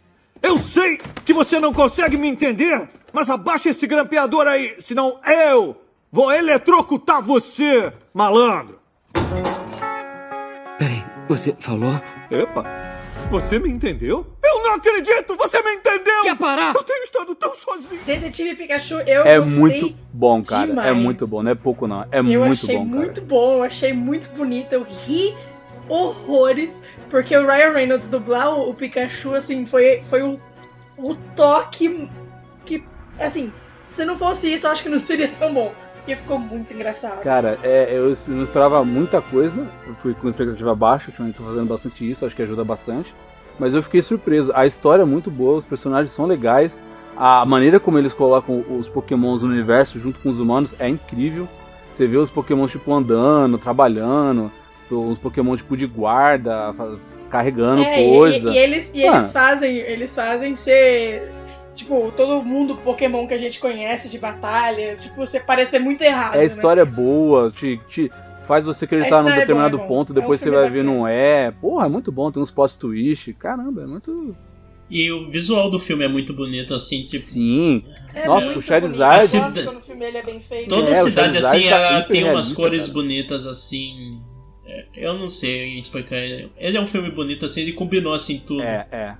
[0.41, 5.85] Eu sei que você não consegue me entender, mas abaixa esse grampeador aí, senão eu
[6.15, 8.79] Vou eletrocutar você, malandro!
[10.79, 12.01] Peraí, você falou?
[12.31, 12.63] Epa,
[13.41, 14.25] você me entendeu?
[14.43, 15.35] Eu não acredito!
[15.35, 16.23] Você me entendeu!
[16.23, 16.73] Quer parar?
[16.73, 17.99] Eu tenho estado tão sozinho!
[18.05, 20.63] Detetive Pikachu, eu É muito bom, cara.
[20.63, 20.97] É demais.
[20.97, 22.03] muito bom, não é pouco não.
[22.11, 22.97] É eu muito achei bom, cara.
[22.97, 25.35] muito bom, eu achei muito bonito, eu ri
[25.89, 30.39] horrores, porque o Ryan Reynolds dublar o, Pikachu, assim, foi, foi o,
[30.97, 32.09] o toque
[32.65, 32.83] que,
[33.19, 33.51] assim,
[33.85, 35.73] se não fosse isso, eu acho que não seria tão bom.
[35.97, 37.21] Porque ficou muito engraçado.
[37.23, 39.67] Cara, é, eu não esperava muita coisa.
[39.87, 43.11] Eu fui com expectativa baixa, ultimamente tô fazendo bastante isso, acho que ajuda bastante.
[43.59, 44.51] Mas eu fiquei surpreso.
[44.53, 46.71] A história é muito boa, os personagens são legais.
[47.15, 51.47] A maneira como eles colocam os pokémons no universo junto com os humanos é incrível.
[51.91, 54.51] Você vê os pokémons tipo andando, trabalhando,
[54.91, 56.75] os pokémon tipo de guarda,
[57.29, 58.49] carregando É, e- coisa.
[58.49, 61.31] E, e eles, e eles fazem, eles fazem ser.
[61.73, 66.35] Tipo, todo mundo Pokémon que a gente conhece de batalhas, tipo, você parecer muito errado.
[66.35, 66.45] É né?
[66.45, 68.09] história boa, te, te
[68.45, 69.87] faz você acreditar num é determinado é bom.
[69.87, 71.51] ponto, É depois você filme vai ver não é.
[71.51, 73.33] Porra, é muito bom, tem uns plot twist.
[73.33, 74.35] Caramba, é muito.
[74.89, 77.25] E o visual do filme é muito bonito, assim, tipo.
[77.27, 77.83] Sim.
[78.13, 79.17] É Nossa, o Charizard.
[79.17, 79.35] bonito.
[79.35, 80.69] Eu A gosto cida- quando o filme ele é bem feito.
[80.69, 82.93] Toda É, cidade, assim, tá ela tem umas realista, cores cara.
[82.93, 84.21] bonitas, assim.
[84.67, 86.17] é, Eu não sei explicar.
[86.17, 88.61] Ele é um filme bonito, assim, ele combinou, assim, tudo.
[88.61, 89.15] É, é.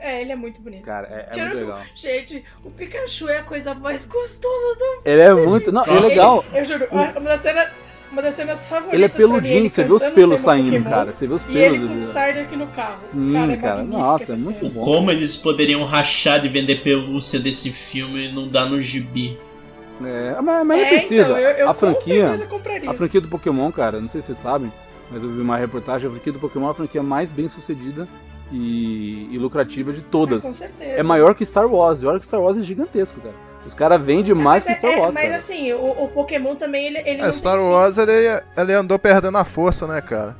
[0.00, 0.84] É, ele é muito bonito.
[0.84, 1.80] Cara, é, é Tirando- muito legal.
[1.94, 5.70] Gente, o Pikachu é a coisa mais gostosa do Ele é muito.
[5.72, 6.44] Não, é legal.
[6.52, 8.94] Eu juro, uma das cenas, uma das cenas favoritas.
[8.94, 11.12] Ele é peludinho, você vê os pelos saindo, Pokémon, cara.
[11.12, 11.90] Você vê os E ele pelos.
[11.90, 12.98] com o Psyduck no carro.
[13.12, 13.82] Sim, cara, é cara.
[13.84, 14.70] Nossa, é muito cena.
[14.72, 14.84] bom.
[14.84, 19.38] Como eles poderiam rachar de vender pelúcia desse filme e não dar no gibi?
[20.04, 21.22] É, mas, mas não É, precisa.
[21.22, 22.34] então, eu- eu a franquia.
[22.88, 24.70] A franquia do Pokémon, cara, não sei se vocês sabem,
[25.10, 28.06] mas eu vi uma reportagem, a franquia do Pokémon é a franquia mais bem sucedida
[28.52, 30.38] e, e lucrativa de todas.
[30.38, 30.90] Ah, com certeza.
[30.92, 33.34] É maior que Star Wars, e olha que Star Wars é gigantesco, cara.
[33.66, 35.36] Os caras vendem mais que Star é- Wars, mas cara.
[35.36, 38.12] assim, o, o Pokémon também, ele, ele É, Star tem Wars ele,
[38.56, 40.36] ele andou perdendo a força, né, cara?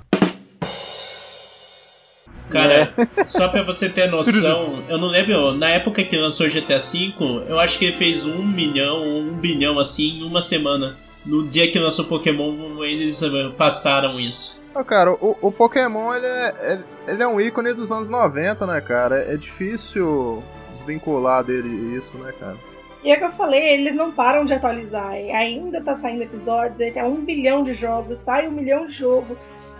[2.48, 3.24] Cara, É.
[3.26, 7.14] só pra você ter noção, eu não lembro, na época que lançou GTA V,
[7.48, 10.96] eu acho que ele fez um milhão, um bilhão assim em uma semana.
[11.24, 13.20] No dia que lançou Pokémon, eles
[13.58, 14.62] passaram isso.
[14.72, 18.66] Ó, cara, o, o Pokémon ele é, ele- ele é um ícone dos anos 90,
[18.66, 19.22] né, cara?
[19.32, 20.42] É difícil
[20.72, 22.56] desvincular dele isso, né, cara?
[23.04, 25.12] E é que eu falei, eles não param de atualizar.
[25.12, 29.36] Ainda tá saindo episódios, aí tem um bilhão de jogos, sai um milhão de jogo.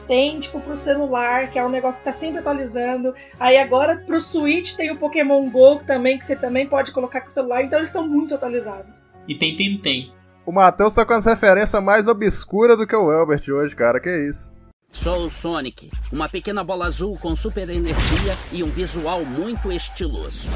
[0.07, 3.13] Tem, tipo, pro celular, que é um negócio que tá sempre atualizando.
[3.41, 7.27] Aí agora pro Switch tem o Pokémon GO também, que você também pode colocar com
[7.27, 7.65] o celular.
[7.65, 9.07] Então eles estão muito atualizados.
[9.27, 10.13] E tem Tentem.
[10.45, 13.99] O Matheus tá com as referências mais obscuras do que o Elbert hoje, cara.
[13.99, 14.55] Que isso?
[14.93, 20.47] Sou o Sonic, uma pequena bola azul com super energia e um visual muito estiloso.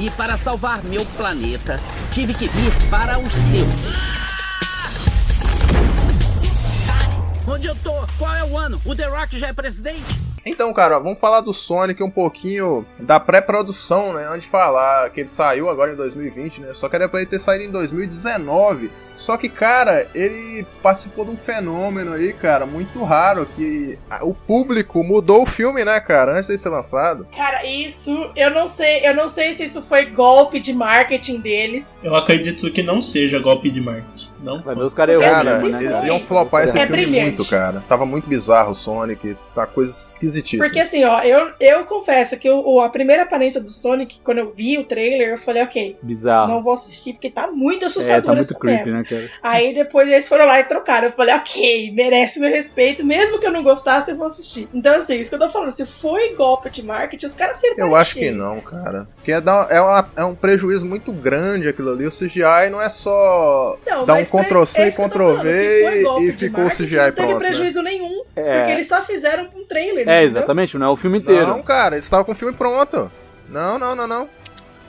[0.00, 1.76] E para salvar meu planeta,
[2.12, 3.66] tive que vir para o seu.
[7.52, 7.92] Onde eu tô?
[8.18, 8.80] Qual é o ano?
[8.84, 10.18] O The Rock já é presidente?
[10.46, 14.26] Então, cara, vamos falar do Sonic um pouquinho da pré-produção, né?
[14.26, 16.72] Antes de falar que ele saiu agora em 2020, né?
[16.72, 18.90] Só que era pra ele ter saído em 2019.
[19.20, 25.04] Só que, cara, ele participou de um fenômeno aí, cara, muito raro, que o público
[25.04, 27.26] mudou o filme, né, cara, antes de ser lançado.
[27.36, 32.00] Cara, isso eu não sei, eu não sei se isso foi golpe de marketing deles.
[32.02, 34.28] Eu acredito que não seja golpe de marketing.
[34.42, 34.74] Não foi.
[34.84, 36.06] os caras Cara, erram, né, eles cara?
[36.06, 37.26] iam flopar esse É filme brilhante.
[37.36, 37.84] muito, cara.
[37.88, 40.64] Tava muito bizarro o Sonic, tá coisa esquisitíssima.
[40.64, 44.52] Porque assim, ó, eu, eu confesso que o, a primeira aparência do Sonic, quando eu
[44.56, 46.50] vi o trailer, eu falei, ok, Bizarro.
[46.50, 49.30] não vou assistir porque tá muito É, assustador tá muito essa creepy, né, cara?
[49.42, 51.06] Aí depois eles foram lá e trocaram.
[51.08, 54.68] Eu falei, ok, merece meu respeito, mesmo que eu não gostasse, eu vou assistir.
[54.72, 57.88] Então, assim, isso que eu tô falando, se foi golpe de marketing, os caras acertaram.
[57.88, 58.36] Eu acho que cheio.
[58.36, 59.06] não, cara.
[59.16, 62.06] Porque é, dar- é, uma- é um prejuízo muito grande aquilo ali.
[62.06, 64.96] O CGI não é só Não, dar um mas pra- Ctrl C é e isso
[64.96, 66.96] que eu tô Ctrl falando, se V foi golpe e de ficou o marketing, CGI
[66.96, 67.32] Não teve pronto.
[67.32, 67.38] Né?
[67.48, 68.56] prejuízo nenhum, É.
[68.58, 70.08] porque eles só fizeram um trailer.
[70.08, 70.38] É, entendeu?
[70.38, 71.46] exatamente, não é o filme inteiro.
[71.48, 73.10] Não, cara, eles estavam com o filme pronto.
[73.48, 74.28] Não, não, não, não.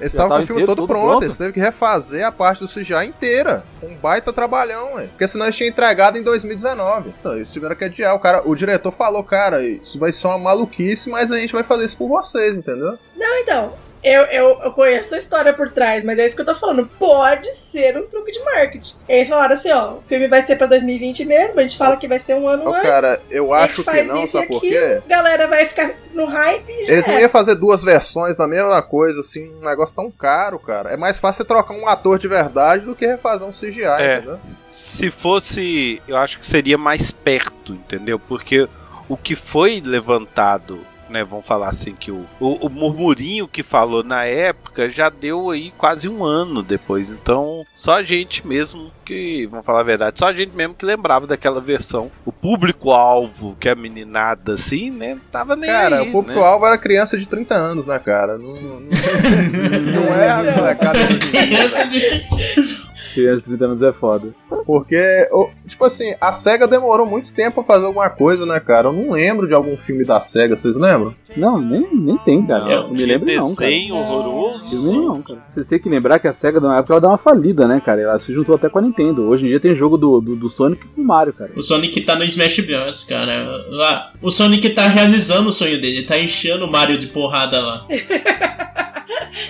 [0.01, 1.09] Eles estavam com o filme inteiro, todo todo pronto.
[1.09, 1.23] pronto?
[1.23, 3.63] Eles teve que refazer a parte do CGI inteira.
[3.83, 5.05] Um baita trabalhão, ué.
[5.05, 7.13] Porque senão eles tinham entregado em 2019.
[7.19, 8.15] Então, eles tiveram que adiar.
[8.15, 11.63] O, cara, o diretor falou, cara, isso vai ser uma maluquice, mas a gente vai
[11.63, 12.97] fazer isso por vocês, entendeu?
[13.15, 13.73] Não, então.
[14.03, 16.87] Eu, eu, eu conheço a história por trás, mas é isso que eu tô falando.
[16.97, 18.95] Pode ser um truque de marketing.
[19.07, 22.07] Eles falaram assim, ó, o filme vai ser pra 2020 mesmo, a gente fala que
[22.07, 22.81] vai ser um ano Ô, antes.
[22.89, 25.01] cara, eu acho que não, sabe por quê?
[25.07, 28.81] galera vai ficar no hype e já Eles não iam fazer duas versões da mesma
[28.81, 30.89] coisa, assim, um negócio tão caro, cara.
[30.91, 34.17] É mais fácil você trocar um ator de verdade do que refazer um CGI, É.
[34.17, 34.39] entendeu?
[34.69, 38.17] Se fosse, eu acho que seria mais perto, entendeu?
[38.17, 38.67] Porque
[39.07, 40.79] o que foi levantado
[41.12, 41.24] né?
[41.24, 45.72] Vamos falar assim que o, o, o murmurinho que falou na época já deu aí
[45.78, 47.09] quase um ano depois.
[47.09, 50.86] Então, só a gente mesmo que, vamos falar a verdade, só a gente mesmo que
[50.86, 52.12] lembrava daquela versão.
[52.26, 55.20] O público-alvo, que é a meninada assim, né?
[55.32, 58.38] Tava nem Cara, aí, o público-alvo era criança de 30 anos, né, cara?
[58.38, 62.82] Não, não, não é a molecada de Criança de...
[63.14, 64.30] Criança de 30 anos é foda.
[64.66, 65.30] Porque,
[65.68, 68.89] tipo assim, a SEGA demorou muito tempo pra fazer alguma coisa, né, cara?
[68.89, 71.16] Eu não lembro de algum filme da SEGA, vocês lembram?
[71.36, 72.66] Não, nem, nem tem, cara.
[72.66, 73.70] Não, não me lembro não, cara.
[73.70, 74.70] desenho horroroso.
[74.70, 75.43] Filme não, cara.
[75.47, 78.01] Vocês têm que lembrar que a SEGA, na época, ela deu uma falida, né, cara?
[78.01, 79.28] Ela se juntou até com a Nintendo.
[79.28, 81.51] Hoje em dia tem jogo do, do, do Sonic com o Mario, cara.
[81.55, 83.66] O Sonic tá no Smash Bros, cara.
[83.70, 87.88] Lá, o Sonic tá realizando o sonho dele, tá enchendo o Mario de porrada lá.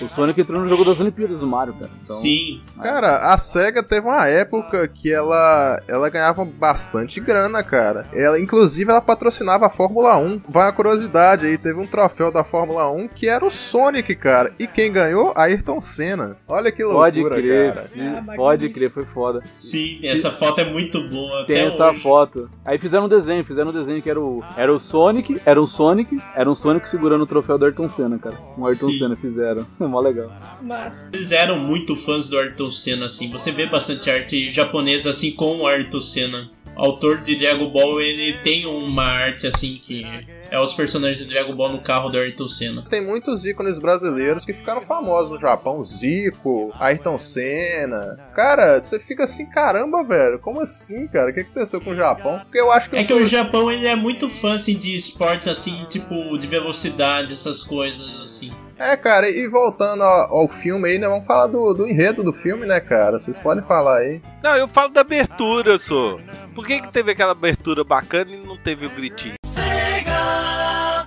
[0.00, 1.90] O Sonic entrou no jogo das Olimpíadas do Mario, cara.
[2.00, 2.60] Então, Sim.
[2.80, 8.06] Cara, a SEGA teve uma época que ela, ela ganhava bastante grana, cara.
[8.14, 10.42] Ela, inclusive, ela patrocinava a Fórmula 1.
[10.48, 14.54] Vai uma curiosidade aí, teve um troféu da Fórmula 1 que era o Sonic, cara.
[14.58, 15.34] E quem ganhou?
[15.36, 16.36] Ayrton Senna.
[16.48, 17.90] Olha que loucura, Pode crer, cara.
[18.36, 19.42] pode crer, foi foda.
[19.52, 21.44] Sim, essa foto é muito boa.
[21.46, 22.00] Tem até essa hoje.
[22.00, 22.50] foto.
[22.64, 24.42] Aí fizeram um desenho, fizeram um desenho que era o.
[24.56, 28.18] Era o Sonic, era o Sonic, era um Sonic segurando o troféu do Ayrton Senna,
[28.18, 28.36] cara.
[28.56, 28.98] Um Ayrton Sim.
[28.98, 29.66] Senna fizeram.
[29.78, 30.30] Mó legal.
[30.62, 31.08] Mas.
[31.12, 33.30] Eles eram muito fãs do Ayrton Senna, assim.
[33.42, 36.48] Você vê bastante arte japonesa, assim, com o Ayrton Senna.
[36.76, 40.06] O autor de Dragon Ball, ele tem uma arte, assim, que
[40.48, 42.84] é os personagens de Dragon Ball no carro do Ayrton Senna.
[42.88, 45.82] Tem muitos ícones brasileiros que ficaram famosos no Japão.
[45.82, 48.16] Zico, Ayrton Senna.
[48.32, 50.38] Cara, você fica assim, caramba, velho.
[50.38, 51.32] Como assim, cara?
[51.32, 52.38] O que aconteceu com o Japão?
[52.44, 52.96] Porque eu acho que.
[52.96, 57.32] É que o Japão, ele é muito fã, assim, de esportes, assim, tipo, de velocidade,
[57.32, 58.52] essas coisas, assim.
[58.82, 61.06] É, cara, e voltando ao, ao filme aí, né?
[61.06, 63.16] Vamos falar do, do enredo do filme, né, cara?
[63.16, 64.20] Vocês podem falar aí.
[64.42, 66.18] Não, eu falo da abertura, só.
[66.52, 69.34] Por que, que teve aquela abertura bacana e não teve o gritinho?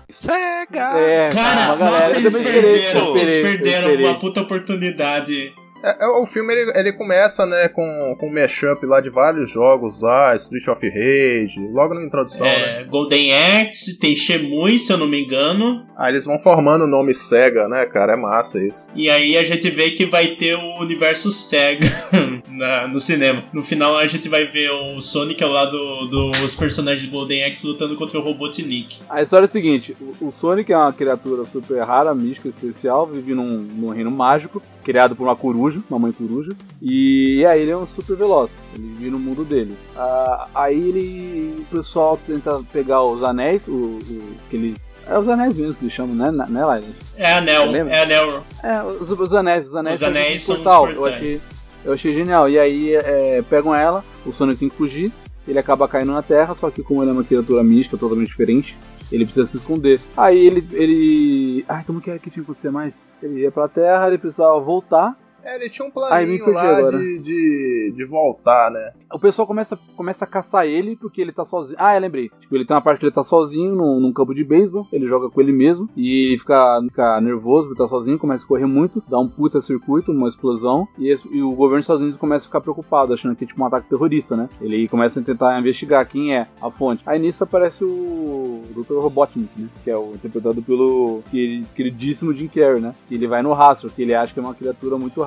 [0.10, 0.98] Sega!
[0.98, 5.54] É, Cara, galera nossa, eles perderam, eles perderam uma puta oportunidade.
[5.86, 9.52] É, é, o filme ele, ele começa, né, com, com um mashup lá de vários
[9.52, 12.82] jogos lá, Street of Rage, logo na introdução, né?
[12.82, 13.32] É, Golden
[13.62, 15.86] Axe, tem Shemui, se eu não me engano.
[15.96, 18.14] Aí eles vão formando o nome Sega, né, cara?
[18.14, 18.88] É massa isso.
[18.96, 21.86] E aí a gente vê que vai ter o universo Sega
[22.50, 23.44] na- no cinema.
[23.54, 25.78] No final a gente vai ver o Sonic ao lado
[26.10, 29.02] dos personagens de Golden Axe lutando contra o Robotnik.
[29.08, 33.06] A história é a seguinte: o, o Sonic é uma criatura super rara, mística, especial,
[33.06, 37.72] vive num, num reino mágico, criado por uma coruja, uma mãe coruja, e aí ele
[37.72, 38.50] é um super veloz.
[38.76, 39.76] Ele vive no mundo dele.
[39.98, 41.56] Ah, aí ele.
[41.72, 44.94] O pessoal tenta pegar os anéis, o, o- aqueles.
[45.08, 46.88] É os anéis mesmo que eles chamam, né, né, Laila?
[47.18, 48.44] É anel, é anel.
[48.64, 50.90] É, os, os anéis, os anéis, Os anéis fazem são os portal.
[50.90, 51.16] Eu portais.
[51.24, 51.42] achei,
[51.86, 52.50] eu achei genial.
[52.50, 55.12] E aí é, pegam ela, o Sonic tem que fugir,
[55.48, 58.76] ele acaba caindo na Terra, só que como ele é uma criatura mística totalmente diferente,
[59.12, 60.00] ele precisa se esconder.
[60.18, 60.68] Aí ele.
[60.72, 61.66] ele.
[61.68, 62.96] Ai, como que era que tinha que acontecer mais?
[63.22, 65.18] Ele ia pra Terra, ele precisava voltar.
[65.46, 66.64] É, ele tinha um planinho lá
[67.00, 68.92] de, de, de voltar, né?
[69.14, 71.78] O pessoal começa, começa a caçar ele porque ele tá sozinho.
[71.80, 72.30] Ah, eu lembrei.
[72.42, 75.08] Tipo, ele tem uma parte que ele tá sozinho num, num campo de beisebol, ele
[75.08, 78.66] joga com ele mesmo e ele fica, fica nervoso porque tá sozinho, começa a correr
[78.66, 82.20] muito, dá um puta circuito, uma explosão, e, esse- e o governo dos Estados Unidos
[82.20, 84.50] começa a ficar preocupado, achando que é tipo um ataque terrorista, né?
[84.60, 87.04] Ele começa a tentar investigar quem é a fonte.
[87.06, 88.96] Aí nisso aparece o Dr.
[89.00, 89.68] Robotnik, né?
[89.84, 92.96] Que é o interpretado pelo queri- queridíssimo Jim Carrey, né?
[93.08, 95.22] Que ele vai no rastro, que ele acha que é uma criatura muito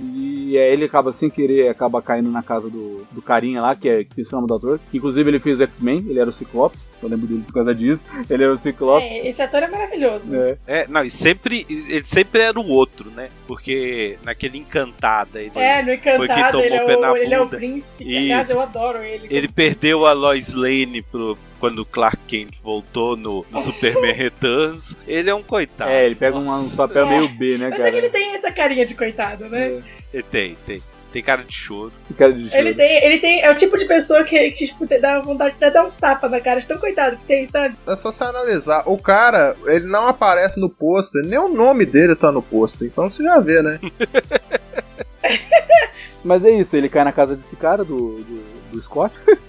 [0.00, 3.88] E aí ele acaba sem querer, acaba caindo na casa do, do carinha lá, que
[3.88, 4.80] é que se chama do ator.
[4.90, 6.78] Que, inclusive ele fez X-Men, ele era o Ciclope.
[7.02, 8.10] Eu lembro dele por causa disso.
[8.28, 9.06] Ele era o Ciclope.
[9.06, 10.34] É, esse ator é maravilhoso.
[10.34, 10.58] É.
[10.66, 11.64] É, não, e sempre.
[11.68, 13.30] Ele sempre era o outro, né?
[13.46, 15.40] Porque naquele Encantada.
[15.40, 18.04] Ele, É, no foi quem Encantado tomou ele é, o, ele é o príncipe.
[18.04, 18.18] Isso.
[18.18, 19.28] Aliás, eu adoro ele.
[19.30, 24.96] Ele perdeu a Lois Lane pro, quando o Clark Kent voltou no, no Superman Returns.
[25.06, 25.90] Ele é um coitado.
[25.90, 27.88] É, ele pega um, um papel meio B, né, Mas cara?
[27.88, 29.82] é que ele tem essa carinha de coitado, né?
[30.12, 30.82] Ele tem, tem.
[31.12, 31.92] Tem cara de choro.
[32.18, 33.40] Cara de Ele tem, ele tem.
[33.40, 36.38] É o tipo de pessoa que, que tipo, dá vontade de dar uns tapas na
[36.38, 37.76] cara, de tão coitado que tem, sabe?
[37.86, 38.82] É só você analisar.
[38.86, 42.88] O cara, ele não aparece no pôster, nem o nome dele tá no pôster.
[42.88, 43.80] Então você já vê, né?
[46.22, 49.14] Mas é isso, ele cai na casa desse cara, do, do, do Scott.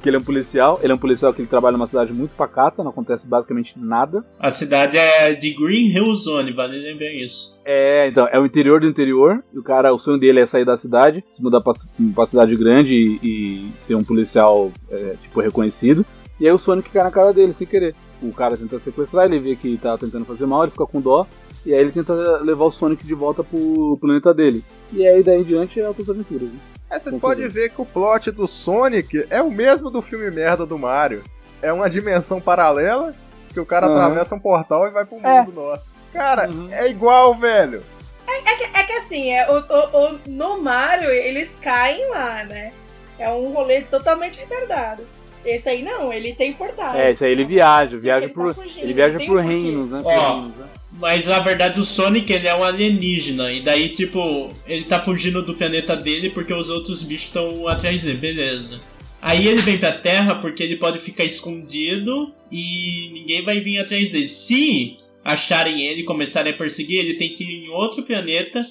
[0.00, 0.78] que ele é um policial.
[0.82, 4.24] Ele é um policial que ele trabalha numa cidade muito pacata, não acontece basicamente nada.
[4.38, 7.60] A cidade é de Green Hill Zone, vale lembrar isso.
[7.64, 9.42] É, então, é o interior do interior.
[9.52, 11.72] E o cara, o sonho dele é sair da cidade, se mudar pra,
[12.14, 16.04] pra cidade grande e, e ser um policial, é, tipo, reconhecido.
[16.38, 17.94] E aí o Sonic cai na cara dele sem querer.
[18.22, 21.26] O cara tenta sequestrar, ele vê que tá tentando fazer mal, ele fica com dó.
[21.66, 22.12] E aí ele tenta
[22.42, 24.62] levar o Sonic de volta pro planeta dele.
[24.92, 26.48] E aí daí em diante é outras aventuras.
[26.48, 26.58] Né?
[26.90, 30.66] É, vocês podem ver que o plot do Sonic é o mesmo do filme merda
[30.66, 31.22] do Mario.
[31.62, 33.14] É uma dimensão paralela
[33.52, 33.94] que o cara Uhum.
[33.96, 35.40] atravessa um portal e vai pro É.
[35.40, 35.86] mundo nosso.
[36.12, 37.82] Cara, é igual, velho.
[38.28, 42.72] É que, é que assim, é, o, o- o- no Mario, eles caem lá, né?
[43.18, 45.02] É um rolê totalmente retardado.
[45.44, 46.94] Esse aí não, ele tem portais.
[46.94, 48.54] É, isso aí ele viaja, viaja ele tá por.
[48.54, 49.42] fugindo, ele viaja porquê.
[49.46, 50.00] reinos, né?
[50.02, 50.66] Por Ó, reinos, né?
[50.96, 53.50] Mas na verdade o Sonic ele é um alienígena.
[53.50, 58.02] E daí, tipo, ele tá fugindo do planeta dele porque os outros bichos estão atrás
[58.02, 58.80] dele, beleza.
[59.20, 64.10] Aí ele vem pra Terra porque ele pode ficar escondido e ninguém vai vir atrás
[64.10, 64.28] dele.
[64.28, 68.64] Se acharem ele e começarem a perseguir, ele tem que ir em outro planeta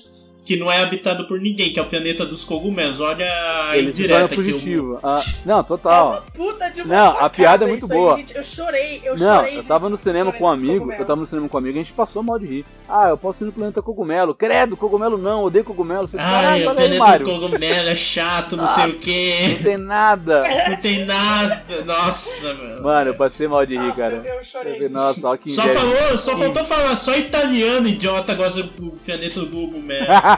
[0.45, 2.99] que não é habitado por ninguém, que é o planeta dos cogumelos.
[2.99, 4.35] Olha a Ele se torna indireta aqui.
[4.35, 4.99] fugitivo.
[5.01, 6.23] Ah, não, total.
[6.33, 8.17] Puta de uma Não, a piada é muito isso aí, boa.
[8.17, 8.35] gente.
[8.35, 9.57] Eu chorei, eu não, chorei.
[9.57, 11.81] eu tava no cinema com um amigo, eu tava no cinema com um amigo, a
[11.81, 12.65] gente passou mal de rir.
[12.89, 14.35] Ah, eu posso ir no planeta cogumelo.
[14.35, 16.03] Credo, cogumelo não, odeio cogumelo.
[16.03, 19.47] Eu falei, caralho, o aí, planeta do cogumelo é chato, não sei o que.
[19.49, 20.43] Não tem nada.
[20.69, 21.63] Não tem nada.
[21.85, 22.83] Nossa, mano.
[22.83, 24.21] Mano, eu passei mal de rir, cara.
[24.25, 24.89] Eu chorei.
[24.89, 29.93] Nossa, Só falou, só faltou falar, só italiano idiota gosta do planeta do Google, man.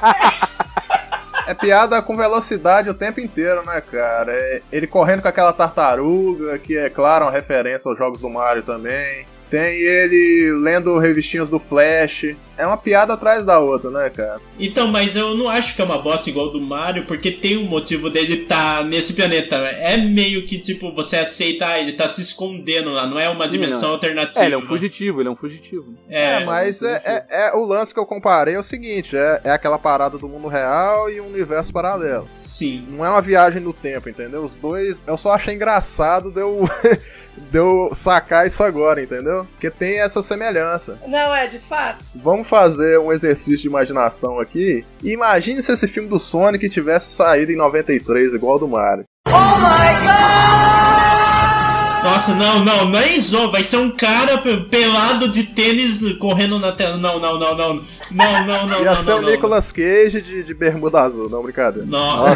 [1.48, 4.32] É piada com velocidade o tempo inteiro, né, cara?
[4.32, 8.64] É ele correndo com aquela tartaruga, que é claro uma referência aos jogos do Mario
[8.64, 9.28] também.
[9.50, 12.36] Tem ele lendo revistinhas do Flash.
[12.58, 14.40] É uma piada atrás da outra, né, cara?
[14.60, 17.66] Então, mas eu não acho que é uma bosta igual do Mario, porque tem um
[17.66, 19.56] motivo dele estar nesse planeta.
[19.58, 23.90] É meio que, tipo, você aceita, ele tá se escondendo lá, não é uma dimensão
[23.90, 23.96] não.
[23.96, 24.44] alternativa.
[24.44, 25.94] É, ele é um fugitivo, ele é um fugitivo.
[26.10, 29.42] É, É, mas é, é- é o lance que eu comparei é o seguinte: é,
[29.44, 32.28] é aquela parada do mundo real e um universo paralelo.
[32.36, 32.86] Sim.
[32.90, 34.42] Não é uma viagem no tempo, entendeu?
[34.42, 35.04] Os dois.
[35.06, 36.68] Eu só achei engraçado de eu,
[37.52, 39.46] de eu sacar isso agora, entendeu?
[39.52, 41.00] Porque tem essa semelhança.
[41.08, 42.04] Não, é de fato.
[42.16, 44.86] Vamos fazer um exercício de imaginação aqui.
[45.04, 49.04] E Imagine se esse filme do Sonic tivesse saído em 93, igual ao do Mario.
[52.04, 53.52] Nossa, não, não, nem zoa.
[53.52, 56.98] Vai ser um cara pe- pelado de tênis correndo na tela.
[56.98, 57.82] Não, não, não, não.
[58.12, 59.30] Não, não, não, Ia não, ser não, o não.
[59.32, 61.86] Nicolas Cage de, de bermuda azul, não, brincadeira.
[61.88, 62.36] Nossa,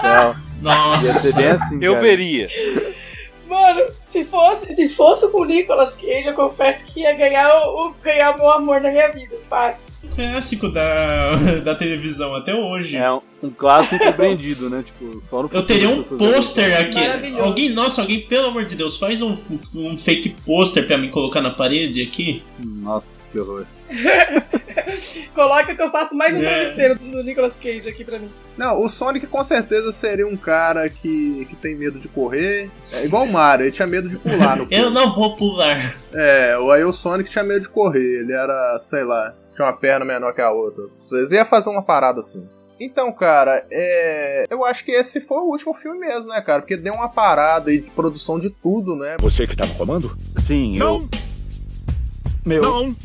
[0.00, 0.36] céu.
[0.60, 1.06] Nossa.
[1.06, 2.04] Ia ser bem assim, Eu cara.
[2.04, 2.48] veria.
[3.48, 7.94] Mano, se fosse, se fosse com o Nicolas Cage, eu confesso que ia ganhar o,
[8.02, 9.36] ganhar meu amor na minha vida.
[9.48, 9.92] Fácil.
[10.14, 11.34] Clássico da,
[11.64, 12.96] da televisão até hoje.
[12.96, 14.84] É um, um clássico incompreendido, né?
[14.84, 17.40] Tipo, só no Eu teria um pôster aqui.
[17.40, 19.32] Alguém, nossa, alguém, pelo amor de Deus, faz um,
[19.76, 22.42] um fake pôster pra me colocar na parede aqui.
[22.62, 23.66] Nossa, que horror.
[25.34, 26.42] Coloca que eu faço mais um É.
[26.42, 28.28] travesseiro do Nicolas Cage aqui pra mim.
[28.56, 32.70] Não, o Sonic com certeza seria um cara que, que tem medo de correr.
[32.92, 34.76] É igual o Mario, ele tinha medo de pular no filme.
[34.84, 35.76] Eu não vou pular.
[36.14, 39.72] É, o- aí o Sonic tinha medo de correr, ele era, sei lá, tinha uma
[39.76, 40.84] perna menor que a outra.
[40.84, 42.46] Vocês iam fazer uma parada assim.
[42.80, 44.44] Então, cara, é...
[44.48, 46.62] eu acho que esse foi o último filme mesmo, né, cara?
[46.62, 49.16] Porque deu uma parada aí de produção de tudo, né?
[49.18, 50.16] Você que tá no comando?
[50.46, 51.00] Sim, eu.
[51.00, 51.08] Não!
[52.46, 52.96] Meu Não!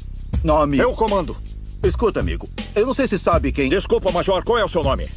[0.44, 0.78] Nome.
[0.78, 1.36] Eu comando.
[1.84, 2.48] Escuta, amigo.
[2.76, 3.70] Eu não sei se sabe quem.
[3.70, 5.08] Desculpa, Major, qual é o seu nome?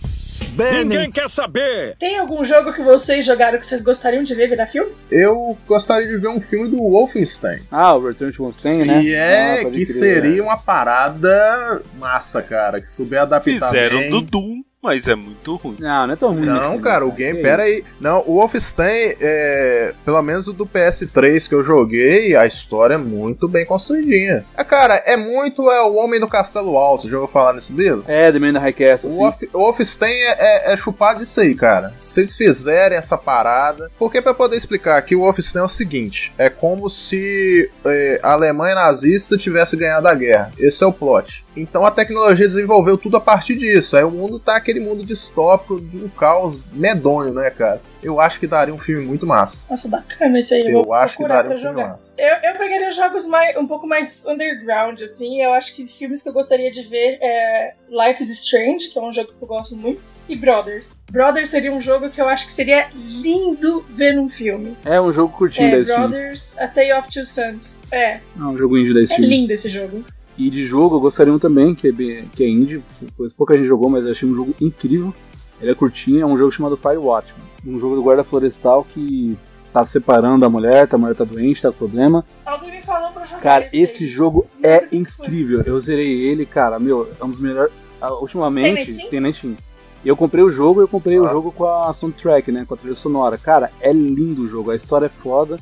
[0.51, 0.85] Benny.
[0.85, 1.97] Ninguém quer saber!
[1.99, 4.91] Tem algum jogo que vocês jogaram que vocês gostariam de ver virar filme?
[5.11, 7.61] Eu gostaria de ver um filme do Wolfenstein.
[7.71, 9.01] Ah, o Return to Wolfenstein, né?
[9.03, 10.43] Que é, Ah, que crer, seria é.
[10.43, 12.81] uma parada massa, cara.
[12.81, 14.11] Que souber adaptar Fizeram bem.
[14.11, 15.77] do Doom, mas é muito ruim.
[15.81, 16.47] Não, não é tão ruim.
[16.47, 17.15] Não, assim, cara, o né?
[17.17, 17.85] game, Que pera aí.
[18.01, 22.99] Não, o Wolfenstein, é, pelo menos o do PS3 que eu joguei, a história é
[22.99, 24.45] muito bem construidinha.
[24.57, 28.05] É, cara, é muito é, o Homem do Castelo Alto, já ouviu falar nesse livro?
[28.07, 29.17] É, The Man in the High Castle, O.
[29.17, 31.93] Wolf, o Wolfenstein é, é, é chupado disso aí, cara.
[31.99, 33.91] Se eles fizerem essa parada.
[33.99, 38.33] Porque pra poder explicar aqui, o Wolfenstein é o seguinte: é como se é, a
[38.33, 40.53] Alemanha nazista tivesse ganhado a guerra.
[40.59, 41.45] Esse é o plot.
[41.57, 43.97] Então a tecnologia desenvolveu tudo a partir disso.
[43.97, 47.81] Aí o mundo tá aquele mundo distópico de um caos medonho, né, cara?
[48.03, 49.61] Eu acho que daria um filme muito massa.
[49.69, 50.71] Nossa, bacana esse aí.
[50.71, 51.89] Eu vou acho que daria um filme jogar.
[51.89, 52.15] massa.
[52.17, 55.43] Eu, eu pegaria jogos mais, um pouco mais underground, assim.
[55.43, 59.03] Eu acho que filmes que eu gostaria de ver é Life is Strange, que é
[59.03, 61.03] um jogo que eu gosto muito, e Brothers.
[61.11, 64.77] Brothers seria um jogo que eu acho que seria lindo ver num filme.
[64.85, 65.99] É um jogo curtinho É, da.
[65.99, 67.79] Brothers, A Tale of Two Sons.
[67.91, 69.21] É, É um jogo indie da é Steam.
[69.29, 70.05] lindo esse jogo.
[70.39, 72.83] E de jogo, eu gostaria um também, que é, que é indie,
[73.17, 75.13] pois pouca gente jogou, mas eu achei um jogo incrível.
[75.61, 77.33] Ele é curtinho, é um jogo chamado Firewatch.
[77.67, 79.37] Um jogo do guarda florestal que
[79.73, 82.25] tá separando a mulher, a mulher tá doente, tá com problema.
[82.45, 83.79] Alguém me falou pra jogar Cara, esse.
[83.83, 85.63] esse jogo é incrível.
[85.65, 87.73] Eu zerei ele, cara, meu, é um dos melhores.
[88.01, 89.11] ah, Ultimamente, Tem na Steam?
[89.11, 89.57] tem na Steam.
[90.05, 91.31] Eu comprei o jogo, eu comprei o Ah.
[91.33, 92.65] jogo com a soundtrack, né?
[92.69, 93.39] Com a trilha sonora.
[93.39, 95.59] Cara, é lindo o jogo, a história é foda.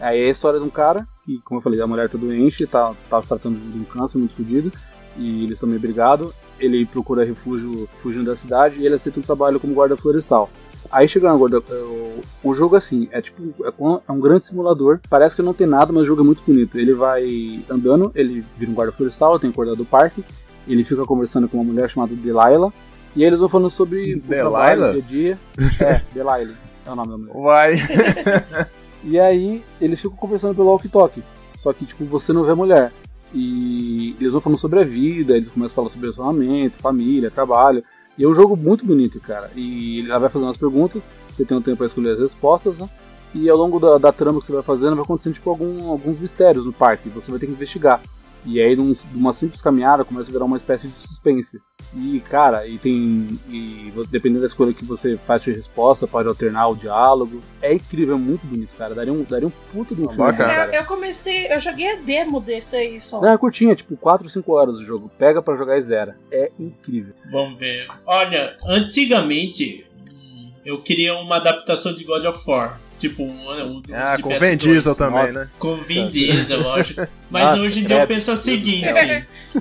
[0.00, 2.66] Aí é a história de um cara, que, como eu falei, a mulher tá doente,
[2.66, 4.70] tá, tá se tratando de um câncer muito fodido.
[5.16, 6.32] e eles estão meio brigados.
[6.58, 10.48] Ele procura refúgio fugindo da cidade e ele aceita um trabalho como guarda florestal.
[10.90, 13.72] Aí chegando agora, o, o jogo assim, é tipo, é,
[14.08, 16.78] é um grande simulador, parece que não tem nada, mas o jogo é muito bonito.
[16.78, 20.24] Ele vai andando, ele vira um guarda florestal, tem acordado do parque,
[20.68, 22.72] ele fica conversando com uma mulher chamada Delilah,
[23.16, 24.92] e aí eles vão falando sobre o trabalho, Delilah?
[24.92, 25.38] dia a dia.
[25.80, 26.54] É, Delilah,
[26.86, 27.34] é o nome da mulher.
[27.34, 28.66] Vai.
[29.06, 31.22] E aí eles ficam conversando pelo walkie-talkie.
[31.56, 32.92] Só que, tipo, você não vê a mulher.
[33.32, 37.84] E eles vão falando sobre a vida, eles começam a falar sobre relacionamento, família, trabalho.
[38.18, 39.48] E é um jogo muito bonito, cara.
[39.54, 42.88] E ela vai fazendo as perguntas, você tem um tempo para escolher as respostas, né?
[43.32, 46.18] E ao longo da, da trama que você vai fazendo, vai acontecendo tipo, algum, alguns
[46.18, 47.08] mistérios no parque.
[47.10, 48.00] Você vai ter que investigar.
[48.46, 51.60] E aí, num, numa simples caminhada, começa a virar uma espécie de suspense.
[51.94, 53.26] E, cara, e tem.
[53.48, 57.42] E dependendo da escolha que você faz de resposta, pode alternar o diálogo.
[57.60, 58.94] É incrível, é muito bonito, cara.
[58.94, 60.30] Daria um, daria um puta de um filme.
[60.30, 60.74] Eu, cara.
[60.74, 63.20] eu comecei, eu joguei a demo desse aí só.
[63.20, 65.10] Não, é curtinha, tipo 4 ou 5 horas o jogo.
[65.18, 66.16] Pega pra jogar e zera.
[66.30, 67.14] É incrível.
[67.30, 67.86] Vamos ver.
[68.04, 72.80] Olha, antigamente hum, eu queria uma adaptação de God of War.
[72.96, 74.40] Tipo, um, um dos Ah, com PS2.
[74.40, 75.48] Vin Diesel também, né?
[75.58, 77.06] Com Vin Diesel, lógico.
[77.30, 78.86] Mas Ah, hoje em dia eu penso o seguinte: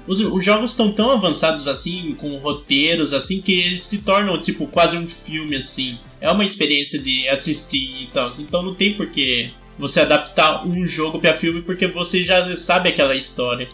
[0.08, 4.68] os, os jogos estão tão avançados assim, com roteiros assim, que eles se tornam tipo
[4.68, 6.00] quase um filme assim.
[6.22, 8.30] É uma experiência de assistir e tal.
[8.40, 12.90] Então não tem por que você adaptar um jogo pra filme porque você já sabe
[12.90, 13.68] aquela história.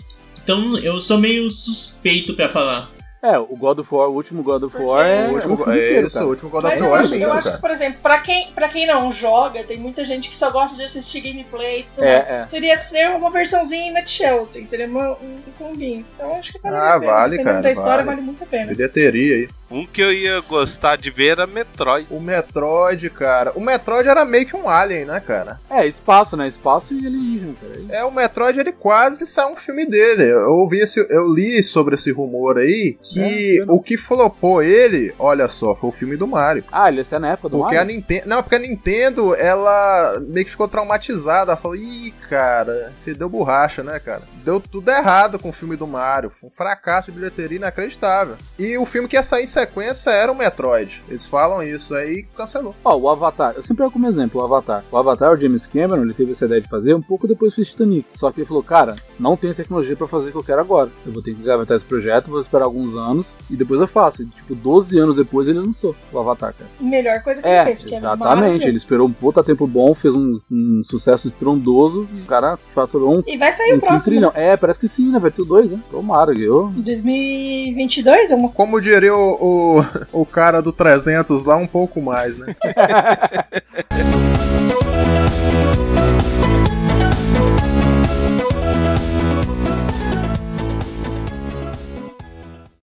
[0.43, 2.89] Então eu sou meio suspeito pra falar.
[3.23, 5.27] É, o God of War, o último God of War é.
[5.27, 6.25] O último- é inteiro, isso, cara.
[6.25, 8.19] o último God Mas of eu War é acho, eu acho que, por exemplo, pra
[8.19, 11.83] quem, pra quem não joga, tem muita gente que só gosta de assistir gameplay e
[11.83, 12.27] tudo É, mais.
[12.27, 12.47] é.
[12.47, 16.03] Seria ser uma versãozinha em nutshell, assim, seria uma, um combinho.
[16.15, 17.11] Então acho que vale Ah, a pena.
[17.11, 18.07] vale, Dependendo cara, da história, vale.
[18.07, 18.65] vale, muito a pena.
[18.73, 19.49] Bilheteria aí.
[19.69, 22.05] Um que eu ia gostar de ver era Metroid.
[22.11, 23.53] O Metroid, cara.
[23.55, 25.61] O Metroid era meio que um alien, né, cara?
[25.69, 26.49] É, espaço, né?
[26.49, 27.79] Espaço e alienígena, cara.
[27.99, 30.23] É, o Metroid, ele quase saiu um filme dele.
[30.29, 35.47] Eu ouvi esse, eu li sobre esse rumor aí, que o que flopou ele, olha
[35.47, 36.63] só, foi o filme do Mario.
[36.71, 37.95] Ah, ele ia ser na época do Porque a Mario?
[37.95, 38.27] Nintendo.
[38.27, 41.51] Não, porque a Nintendo, ela meio que ficou traumatizada.
[41.51, 44.23] Ela falou, ih, cara, deu borracha, né, cara?
[44.43, 46.29] Deu tudo errado com o filme do Mario.
[46.29, 48.35] Foi um fracasso de bilheteria inacreditável.
[48.57, 51.03] E o filme que ia sair em sequência era o Metroid.
[51.09, 52.75] Eles falam isso aí cancelou.
[52.83, 54.83] Ó, o Avatar, eu sempre pego como exemplo o Avatar.
[54.91, 57.69] O Avatar, o James Cameron, ele teve essa ideia de fazer um pouco depois fez
[57.69, 58.07] Titanic.
[58.15, 60.89] Só que ele falou, cara, não tenho tecnologia pra fazer o que eu quero agora.
[61.05, 63.00] Eu vou ter que gravar esse projeto, vou esperar alguns anos
[63.49, 64.23] e depois eu faço.
[64.23, 66.69] E, tipo, 12 anos depois ele lançou o Avatar, cara.
[66.79, 68.65] Melhor coisa que É, ele fez, que é exatamente.
[68.65, 73.17] Ele esperou um puta tempo bom, fez um, um sucesso estrondoso e o cara faturou
[73.17, 73.23] um.
[73.27, 74.31] E vai sair um o próximo, trilhão.
[74.35, 75.19] É, parece que sim, né?
[75.19, 75.79] Vai ter o dois, né?
[75.89, 76.71] Tomara, eu.
[76.75, 79.85] Em 2022 é uma Como diria o, o,
[80.21, 82.55] o cara do 300 lá, um pouco mais, né?